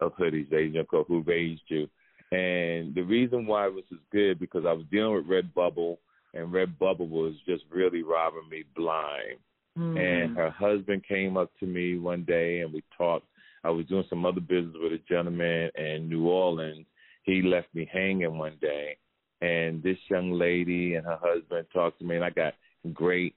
of 0.00 0.14
hoodies, 0.16 0.50
they 0.50 0.64
you 0.64 0.72
know, 0.74 0.84
called 0.84 1.06
Who 1.08 1.22
Raised 1.22 1.62
You. 1.68 1.88
And 2.32 2.94
the 2.94 3.02
reason 3.02 3.46
why 3.46 3.68
this 3.68 3.84
is 3.90 4.02
good 4.10 4.38
because 4.38 4.64
I 4.66 4.72
was 4.72 4.86
dealing 4.90 5.14
with 5.14 5.26
Redbubble, 5.26 5.98
and 6.34 6.52
Redbubble 6.52 7.08
was 7.08 7.34
just 7.46 7.64
really 7.70 8.02
robbing 8.02 8.48
me 8.50 8.64
blind 8.74 9.38
Mm-hmm. 9.78 9.96
and 9.96 10.36
her 10.36 10.50
husband 10.50 11.02
came 11.08 11.38
up 11.38 11.50
to 11.58 11.66
me 11.66 11.98
one 11.98 12.24
day 12.24 12.60
and 12.60 12.72
we 12.72 12.82
talked. 12.96 13.26
I 13.64 13.70
was 13.70 13.86
doing 13.86 14.04
some 14.10 14.26
other 14.26 14.40
business 14.40 14.74
with 14.78 14.92
a 14.92 15.00
gentleman 15.08 15.70
in 15.76 16.08
New 16.10 16.28
Orleans. 16.28 16.84
He 17.22 17.40
left 17.40 17.68
me 17.74 17.88
hanging 17.90 18.36
one 18.36 18.58
day, 18.60 18.98
and 19.40 19.82
this 19.82 19.96
young 20.10 20.32
lady 20.32 20.94
and 20.96 21.06
her 21.06 21.18
husband 21.22 21.68
talked 21.72 22.00
to 22.00 22.04
me, 22.04 22.16
and 22.16 22.24
I 22.24 22.30
got 22.30 22.54
great 22.92 23.34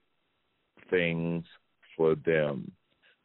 things 0.89 1.46
for 1.96 2.16
them. 2.26 2.72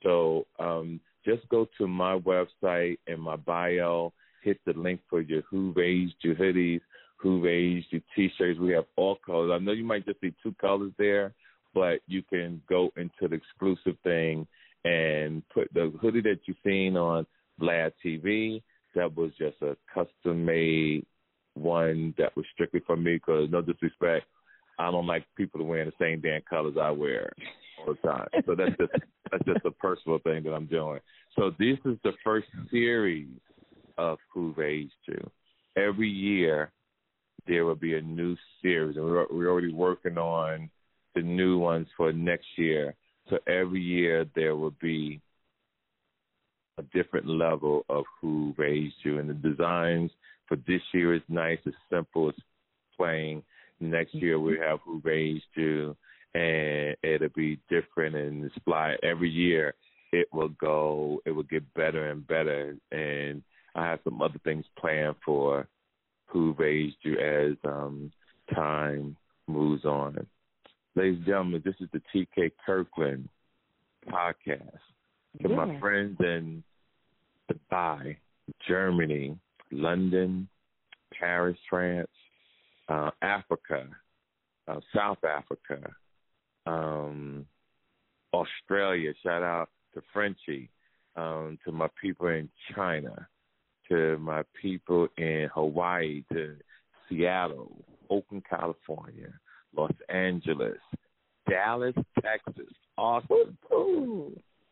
So 0.02 0.46
um, 0.58 1.00
just 1.24 1.48
go 1.48 1.66
to 1.78 1.88
my 1.88 2.18
website 2.18 2.98
and 3.06 3.20
my 3.20 3.36
bio, 3.36 4.12
hit 4.42 4.58
the 4.66 4.72
link 4.72 5.00
for 5.08 5.20
your 5.20 5.42
Who 5.42 5.72
Raised 5.76 6.14
You 6.22 6.34
hoodies, 6.34 6.80
Who 7.16 7.42
Raised 7.42 7.86
You 7.90 8.00
t-shirts. 8.14 8.58
We 8.58 8.72
have 8.72 8.86
all 8.96 9.18
colors. 9.24 9.50
I 9.52 9.62
know 9.62 9.72
you 9.72 9.84
might 9.84 10.06
just 10.06 10.20
see 10.20 10.34
two 10.42 10.54
colors 10.60 10.92
there, 10.98 11.34
but 11.74 12.00
you 12.06 12.22
can 12.22 12.60
go 12.68 12.90
into 12.96 13.28
the 13.28 13.34
exclusive 13.34 13.96
thing 14.02 14.46
and 14.84 15.42
put 15.50 15.72
the 15.74 15.92
hoodie 16.00 16.22
that 16.22 16.40
you've 16.46 16.56
seen 16.64 16.96
on 16.96 17.26
Vlad 17.60 17.92
TV. 18.04 18.62
That 18.94 19.14
was 19.16 19.30
just 19.38 19.56
a 19.62 19.76
custom 19.92 20.44
made 20.44 21.06
one 21.54 22.14
that 22.18 22.34
was 22.36 22.46
strictly 22.52 22.80
for 22.86 22.96
me 22.96 23.14
because 23.14 23.48
no 23.50 23.60
disrespect, 23.60 24.26
I 24.78 24.90
don't 24.90 25.06
like 25.06 25.24
people 25.36 25.64
wearing 25.64 25.90
the 25.90 26.04
same 26.04 26.20
damn 26.20 26.42
colors 26.48 26.76
I 26.80 26.90
wear 26.90 27.32
all 27.78 27.94
the 27.94 28.08
time. 28.08 28.28
So 28.46 28.54
that's 28.54 28.76
just 28.78 28.92
that's 29.30 29.44
just 29.44 29.64
a 29.64 29.70
personal 29.70 30.18
thing 30.20 30.42
that 30.44 30.52
I'm 30.52 30.66
doing. 30.66 31.00
So 31.36 31.50
this 31.58 31.78
is 31.84 31.98
the 32.02 32.12
first 32.24 32.48
series 32.70 33.28
of 34.00 34.18
Who 34.32 34.54
Raised 34.56 34.92
You. 35.06 35.30
Every 35.76 36.08
year 36.08 36.72
there 37.46 37.64
will 37.66 37.76
be 37.76 37.94
a 37.96 38.00
new 38.00 38.34
series, 38.62 38.96
and 38.96 39.04
we're, 39.04 39.26
we're 39.30 39.50
already 39.50 39.72
working 39.72 40.16
on 40.16 40.70
the 41.14 41.22
new 41.22 41.58
ones 41.58 41.86
for 41.96 42.12
next 42.12 42.46
year. 42.56 42.94
So 43.28 43.38
every 43.46 43.82
year 43.82 44.26
there 44.34 44.56
will 44.56 44.74
be 44.80 45.20
a 46.78 46.82
different 46.94 47.28
level 47.28 47.84
of 47.88 48.04
Who 48.20 48.54
Raised 48.56 48.94
You, 49.02 49.18
and 49.18 49.28
the 49.28 49.34
designs 49.34 50.10
for 50.48 50.56
this 50.66 50.82
year 50.94 51.14
is 51.14 51.22
nice, 51.28 51.58
as 51.66 51.74
simple 51.90 52.30
as 52.30 52.34
playing. 52.96 53.42
Next 53.80 54.14
year 54.14 54.40
we 54.40 54.58
have 54.58 54.78
Who 54.84 55.02
Raised 55.04 55.44
You, 55.54 55.94
and 56.34 56.96
it'll 57.02 57.28
be 57.36 57.60
different 57.68 58.16
and 58.16 58.44
inspired 58.44 59.00
every 59.02 59.30
year. 59.30 59.74
It 60.12 60.26
will 60.32 60.48
go, 60.48 61.20
it 61.26 61.32
will 61.32 61.44
get 61.44 61.72
better 61.74 62.10
and 62.10 62.26
better, 62.26 62.76
and 62.90 63.42
I 63.74 63.86
have 63.86 64.00
some 64.04 64.20
other 64.20 64.40
things 64.44 64.64
planned 64.78 65.16
for 65.24 65.68
Who 66.26 66.54
Raised 66.58 66.96
You 67.02 67.18
as 67.18 67.56
um, 67.64 68.12
time 68.54 69.16
moves 69.46 69.84
on. 69.84 70.26
Ladies 70.96 71.18
and 71.18 71.26
gentlemen, 71.26 71.62
this 71.64 71.74
is 71.80 71.88
the 71.92 72.02
TK 72.14 72.52
Kirkland 72.64 73.28
podcast. 74.08 74.78
To 75.42 75.48
yeah. 75.48 75.54
my 75.54 75.78
friends 75.78 76.16
in 76.20 76.64
Dubai, 77.50 78.16
Germany, 78.66 79.36
London, 79.70 80.48
Paris, 81.18 81.56
France, 81.68 82.08
uh, 82.88 83.10
Africa, 83.22 83.86
uh, 84.66 84.80
South 84.94 85.22
Africa, 85.24 85.78
um, 86.66 87.46
Australia. 88.32 89.12
Shout 89.22 89.42
out 89.42 89.68
to 89.94 90.02
Frenchie, 90.12 90.70
um, 91.16 91.58
to 91.64 91.72
my 91.72 91.88
people 92.00 92.28
in 92.28 92.48
China, 92.74 93.28
to 93.90 94.18
my 94.18 94.42
people 94.60 95.08
in 95.18 95.48
Hawaii, 95.52 96.22
to 96.32 96.56
Seattle, 97.08 97.72
Oakland, 98.08 98.44
California, 98.48 99.28
Los 99.76 99.92
Angeles, 100.08 100.78
Dallas, 101.48 101.94
Texas, 102.22 102.72
Austin, 102.96 103.56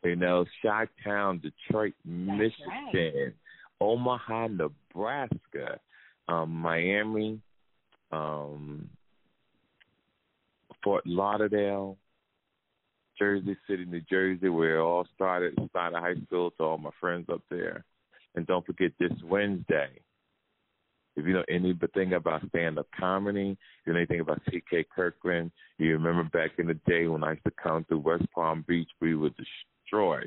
you 0.05 0.17
know, 0.17 0.45
Chi 0.63 0.87
Town, 1.05 1.41
Detroit, 1.41 1.95
Michigan, 2.05 2.55
right. 2.95 3.35
Omaha, 3.81 4.49
Nebraska, 4.49 5.81
um, 6.29 6.51
Miami, 6.51 7.41
um, 8.13 8.89
Fort 10.83 11.07
Lauderdale, 11.07 11.97
Jersey 13.19 13.57
City, 13.69 13.85
New 13.85 14.03
Jersey, 14.09 14.49
where 14.49 14.77
it 14.77 14.83
all 14.83 15.07
started, 15.15 15.59
started 15.71 15.99
high 15.99 16.15
school 16.27 16.53
to 16.53 16.63
all 16.63 16.79
my 16.79 16.91
friends 17.01 17.27
up 17.33 17.43
there. 17.51 17.85
And 18.35 18.47
don't 18.47 18.67
forget 18.67 18.93
this 18.99 19.13
Wednesday, 19.25 19.89
if 21.17 21.27
you 21.27 21.33
know 21.33 21.45
anything 21.49 22.13
about 22.15 22.43
stand 22.49 22.79
up 22.79 22.87
comedy, 22.99 23.57
you 23.85 23.93
know 23.93 23.99
anything 23.99 24.21
about 24.21 24.41
TK 24.47 24.85
Kirkland, 24.95 25.51
you 25.79 25.93
remember 25.93 26.23
back 26.25 26.59
in 26.59 26.69
the 26.69 26.79
day 26.87 27.09
when 27.09 27.25
I 27.25 27.33
used 27.33 27.45
to 27.45 27.53
come 27.61 27.85
to 27.89 27.99
West 27.99 28.25
Palm 28.35 28.65
Beach, 28.69 28.89
we 29.01 29.17
would 29.17 29.35
destroy 29.37 30.23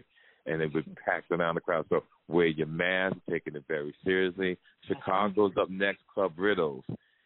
and 0.46 0.62
it 0.62 0.74
would 0.74 0.98
pack 1.06 1.24
around 1.32 1.56
the 1.56 1.62
crowd. 1.62 1.86
So 1.90 2.04
wear 2.28 2.48
your 2.48 2.68
mask, 2.68 3.16
taking 3.30 3.56
it 3.56 3.64
very 3.68 3.94
seriously. 4.04 4.58
Chicago's 4.88 5.54
up 5.60 5.70
next, 5.70 6.02
Club 6.14 6.34
Riddles 6.38 6.84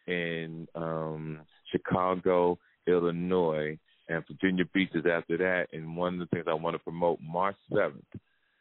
in 0.08 0.68
um 0.76 1.40
Chicago, 1.72 2.60
Illinois, 2.88 3.78
and 4.10 4.24
Virginia 4.28 4.66
Beach 4.74 4.90
is 4.94 5.06
after 5.12 5.38
that. 5.38 5.68
And 5.74 5.98
one 5.98 6.16
of 6.16 6.20
the 6.20 6.26
things 6.28 6.46
I 6.48 6.54
want 6.54 6.76
to 6.76 6.84
promote 6.84 7.20
March 7.22 7.56
seventh, 7.74 8.06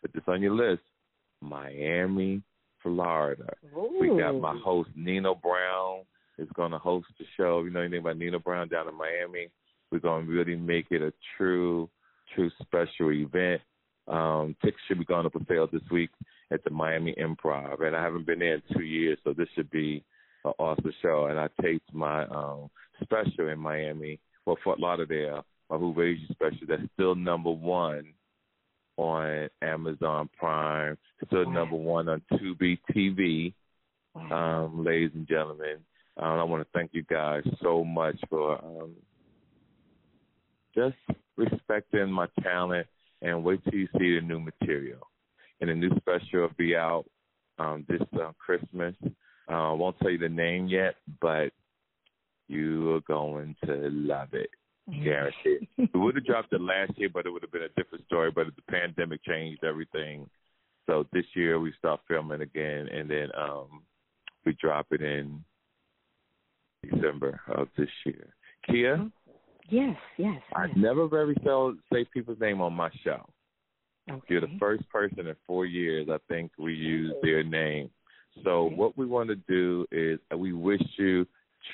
put 0.01 0.13
this 0.15 0.23
on 0.27 0.41
your 0.41 0.55
list, 0.55 0.83
Miami, 1.45 2.43
Florida. 2.83 3.53
Ooh. 3.77 3.97
We 4.01 4.09
got 4.09 4.33
my 4.33 4.57
host 4.63 4.91
Nino 4.95 5.35
Brown 5.35 6.01
is 6.39 6.49
going 6.55 6.73
to 6.73 6.79
host 6.79 7.07
the 7.19 7.25
show. 7.37 7.63
You 7.63 7.71
know 7.71 7.81
anything 7.81 8.01
about 8.01 8.19
Nino 8.19 8.39
Brown 8.39 8.69
down 8.69 8.89
in 8.89 8.95
Miami? 8.97 9.49
We're 9.91 10.01
going 10.01 10.27
to 10.27 10.33
really 10.33 10.57
make 10.57 10.87
it 10.91 11.03
a 11.03 11.13
true, 11.37 11.89
true 12.35 12.51
special 12.63 13.13
event. 13.13 13.63
Um, 14.09 14.57
tickets 14.63 14.83
should 14.87 14.99
be 14.99 15.05
going 15.05 15.27
up 15.27 15.33
for 15.33 15.41
sale 15.49 15.69
this 15.73 15.83
week 15.91 16.11
at 16.51 16.63
the 16.65 16.71
Miami 16.71 17.15
Improv, 17.19 17.83
and 17.83 17.97
I 17.97 18.03
haven't 18.03 18.27
been 18.27 18.41
there 18.41 18.57
in 18.57 18.63
two 18.75 18.83
years, 18.83 19.19
so 19.25 19.33
this 19.33 19.49
should 19.55 19.71
be 19.71 20.05
an 20.45 20.53
awesome 20.59 20.93
show. 21.01 21.27
And 21.27 21.39
I 21.39 21.49
taped 21.63 21.93
my 21.95 22.25
um, 22.27 22.69
special 23.03 23.49
in 23.49 23.59
Miami, 23.59 24.21
well, 24.45 24.59
Fort 24.63 24.79
Lauderdale, 24.79 25.47
my 25.71 25.79
Who 25.79 25.95
Raised 25.95 26.23
You 26.23 26.35
special. 26.35 26.67
That's 26.69 26.83
still 26.95 27.15
number 27.15 27.51
one 27.51 28.13
on 28.97 29.49
Amazon 29.63 30.29
Prime. 30.39 30.97
Still 31.27 31.51
number 31.51 31.77
one 31.77 32.09
on 32.09 32.23
Tubi 32.33 32.79
TV. 32.95 33.55
Um, 34.15 34.85
ladies 34.85 35.11
and 35.15 35.27
gentlemen, 35.27 35.79
um, 36.17 36.39
I 36.39 36.45
want 36.45 36.63
to 36.63 36.69
thank 36.73 36.91
you 36.95 37.03
guys 37.03 37.43
so 37.61 37.83
much 37.83 38.17
for 38.31 38.65
um, 38.65 38.93
just 40.75 40.95
respecting 41.37 42.11
my 42.11 42.27
talent 42.43 42.87
and 43.23 43.43
wait 43.43 43.65
till 43.65 43.75
you 43.75 43.89
see 43.99 44.15
the 44.15 44.21
new 44.21 44.39
material. 44.39 45.09
And 45.61 45.71
the 45.71 45.75
new 45.75 45.91
special 45.97 46.43
will 46.43 46.51
be 46.57 46.77
out 46.77 47.07
um, 47.59 47.85
this 47.89 48.03
uh, 48.21 48.33
Christmas. 48.39 48.95
Uh, 49.51 49.71
I 49.71 49.73
won't 49.73 49.99
tell 49.99 50.11
you 50.11 50.19
the 50.19 50.29
name 50.29 50.69
yet, 50.69 50.95
but 51.21 51.51
you 52.49 52.95
are 52.95 53.01
going 53.01 53.57
to 53.65 53.89
love 53.91 54.35
it. 54.35 54.51
Guaranteed. 54.91 55.67
we 55.79 56.01
would 56.01 56.15
have 56.15 56.27
dropped 56.27 56.53
it 56.53 56.61
last 56.61 56.93
year, 56.97 57.09
but 57.13 57.27
it 57.27 57.31
would 57.31 57.43
have 57.43 57.53
been 57.53 57.63
a 57.63 57.69
different 57.81 58.05
story. 58.07 58.31
But 58.31 58.47
the 58.55 58.63
pandemic 58.71 59.25
changed 59.25 59.65
everything. 59.65 60.29
So 60.87 61.07
this 61.13 61.25
year 61.35 61.59
we 61.59 61.73
start 61.79 62.01
filming 62.07 62.43
again, 62.43 62.89
and 62.89 63.09
then 63.09 63.29
um, 63.39 63.83
we 64.45 64.55
drop 64.61 64.87
it 64.91 65.01
in 65.01 65.43
December 66.83 67.41
of 67.49 67.69
this 67.77 67.89
year. 68.05 68.35
Kiya. 68.69 68.97
Mm-hmm. 68.97 69.07
Yes, 69.71 69.97
yes. 70.19 70.43
I 70.55 70.67
never 70.77 71.09
very 71.09 71.35
sell 71.43 71.75
say 71.91 72.05
people's 72.13 72.39
name 72.39 72.61
on 72.61 72.75
my 72.75 72.91
show. 73.03 73.27
Okay. 74.11 74.23
You're 74.29 74.43
the 74.43 74.59
first 74.61 74.87
person 74.91 75.27
in 75.27 75.35
four 75.47 75.65
years 75.65 76.09
I 76.11 76.19
think 76.29 76.53
we 76.59 76.75
use 76.75 77.15
their 77.23 77.43
name. 77.43 77.89
So 78.43 78.67
okay. 78.67 78.75
what 78.75 78.99
we 78.99 79.07
want 79.07 79.31
to 79.31 79.37
do 79.37 79.87
is 79.91 80.19
we 80.37 80.53
wish 80.53 80.83
you 80.99 81.27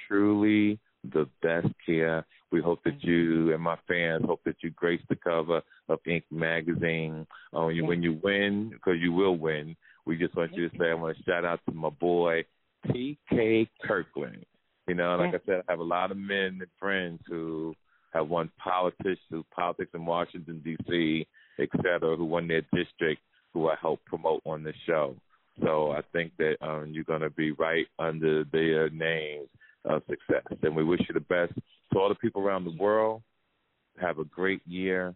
truly 0.07 0.79
the 1.13 1.29
best 1.43 1.69
Kiya. 1.87 2.25
We 2.53 2.61
hope 2.61 2.83
that 2.85 3.03
you 3.03 3.53
and 3.53 3.63
my 3.63 3.77
fans 3.87 4.25
hope 4.27 4.41
that 4.45 4.57
you 4.63 4.71
grace 4.71 5.01
the 5.09 5.17
cover 5.17 5.63
of 5.89 6.01
Inked 6.07 6.33
magazine. 6.33 7.27
Um, 7.53 7.71
you, 7.71 7.85
when 7.85 8.03
you 8.03 8.19
win, 8.23 8.71
because 8.71 9.01
you 9.01 9.13
will 9.13 9.37
win, 9.37 9.77
we 10.05 10.17
just 10.17 10.35
want 10.37 10.55
you 10.55 10.69
to 10.69 10.79
say 10.79 10.91
I 10.91 10.95
want 10.95 11.17
to 11.17 11.23
shout 11.25 11.45
out 11.45 11.61
to 11.67 11.73
my 11.73 11.91
boy 11.91 12.45
T.K. 12.93 13.69
Kirkland. 13.85 14.45
You 14.89 14.95
know, 14.95 15.17
like 15.17 15.35
I 15.35 15.41
said, 15.47 15.63
I 15.69 15.73
have 15.73 15.81
a 15.81 15.85
lot 15.85 16.11
of 16.11 16.17
men 16.17 16.59
and 16.61 16.67
friends 16.79 17.21
who 17.29 17.75
have 18.13 18.29
won 18.29 18.51
politics, 18.59 19.21
who 19.31 19.45
politics 19.55 19.91
in 19.95 20.05
Washington 20.05 20.61
D.C., 20.65 21.27
et 21.61 21.69
cetera, 21.77 22.17
who 22.17 22.25
won 22.25 22.49
their 22.49 22.63
district, 22.75 23.21
who 23.53 23.69
I 23.69 23.77
help 23.81 24.01
promote 24.07 24.43
on 24.45 24.65
the 24.65 24.73
show. 24.87 25.15
So 25.63 25.93
I 25.93 26.01
think 26.13 26.33
that 26.39 26.57
um, 26.61 26.91
you're 26.91 27.05
going 27.05 27.21
to 27.21 27.31
be 27.31 27.53
right 27.53 27.87
under 27.99 28.45
their 28.45 28.89
names 28.91 29.49
of 29.85 30.03
success. 30.09 30.45
And 30.63 30.75
we 30.75 30.85
wish 30.85 31.01
you 31.09 31.15
the 31.15 31.21
best. 31.21 31.53
To 31.93 31.99
all 31.99 32.09
the 32.09 32.15
people 32.15 32.43
around 32.43 32.65
the 32.65 32.77
world, 32.77 33.23
have 34.01 34.19
a 34.19 34.25
great 34.25 34.61
year. 34.67 35.15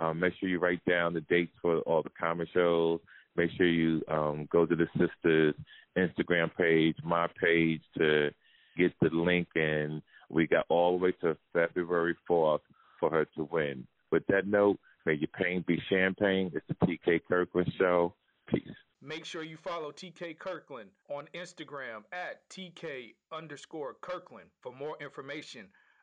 Um, 0.00 0.20
make 0.20 0.34
sure 0.38 0.48
you 0.48 0.58
write 0.58 0.84
down 0.84 1.14
the 1.14 1.20
dates 1.22 1.52
for 1.62 1.78
all 1.80 2.02
the 2.02 2.10
comedy 2.18 2.50
shows. 2.52 3.00
Make 3.36 3.50
sure 3.56 3.68
you 3.68 4.02
um, 4.08 4.48
go 4.50 4.66
to 4.66 4.74
the 4.74 4.88
sisters' 4.98 5.54
Instagram 5.96 6.50
page, 6.56 6.96
my 7.04 7.28
page, 7.40 7.82
to 7.96 8.30
get 8.76 8.92
the 9.00 9.10
link. 9.10 9.48
And 9.54 10.02
we 10.28 10.46
got 10.46 10.66
all 10.68 10.98
the 10.98 11.04
way 11.04 11.12
to 11.22 11.36
February 11.52 12.16
4th 12.28 12.60
for 12.98 13.10
her 13.10 13.24
to 13.36 13.48
win. 13.50 13.86
With 14.10 14.26
that 14.26 14.46
note, 14.46 14.78
may 15.06 15.14
your 15.14 15.28
pain 15.28 15.64
be 15.66 15.80
champagne. 15.88 16.50
It's 16.54 16.66
the 16.68 16.86
TK 16.86 17.20
Kirkland 17.28 17.72
Show. 17.78 18.14
Peace. 18.48 18.68
Make 19.00 19.24
sure 19.24 19.44
you 19.44 19.56
follow 19.56 19.92
TK 19.92 20.38
Kirkland 20.38 20.90
on 21.08 21.28
Instagram 21.32 22.02
at 22.12 22.48
TK 22.50 23.14
underscore 23.30 23.94
Kirkland 24.00 24.48
for 24.60 24.72
more 24.72 24.96
information 25.00 25.66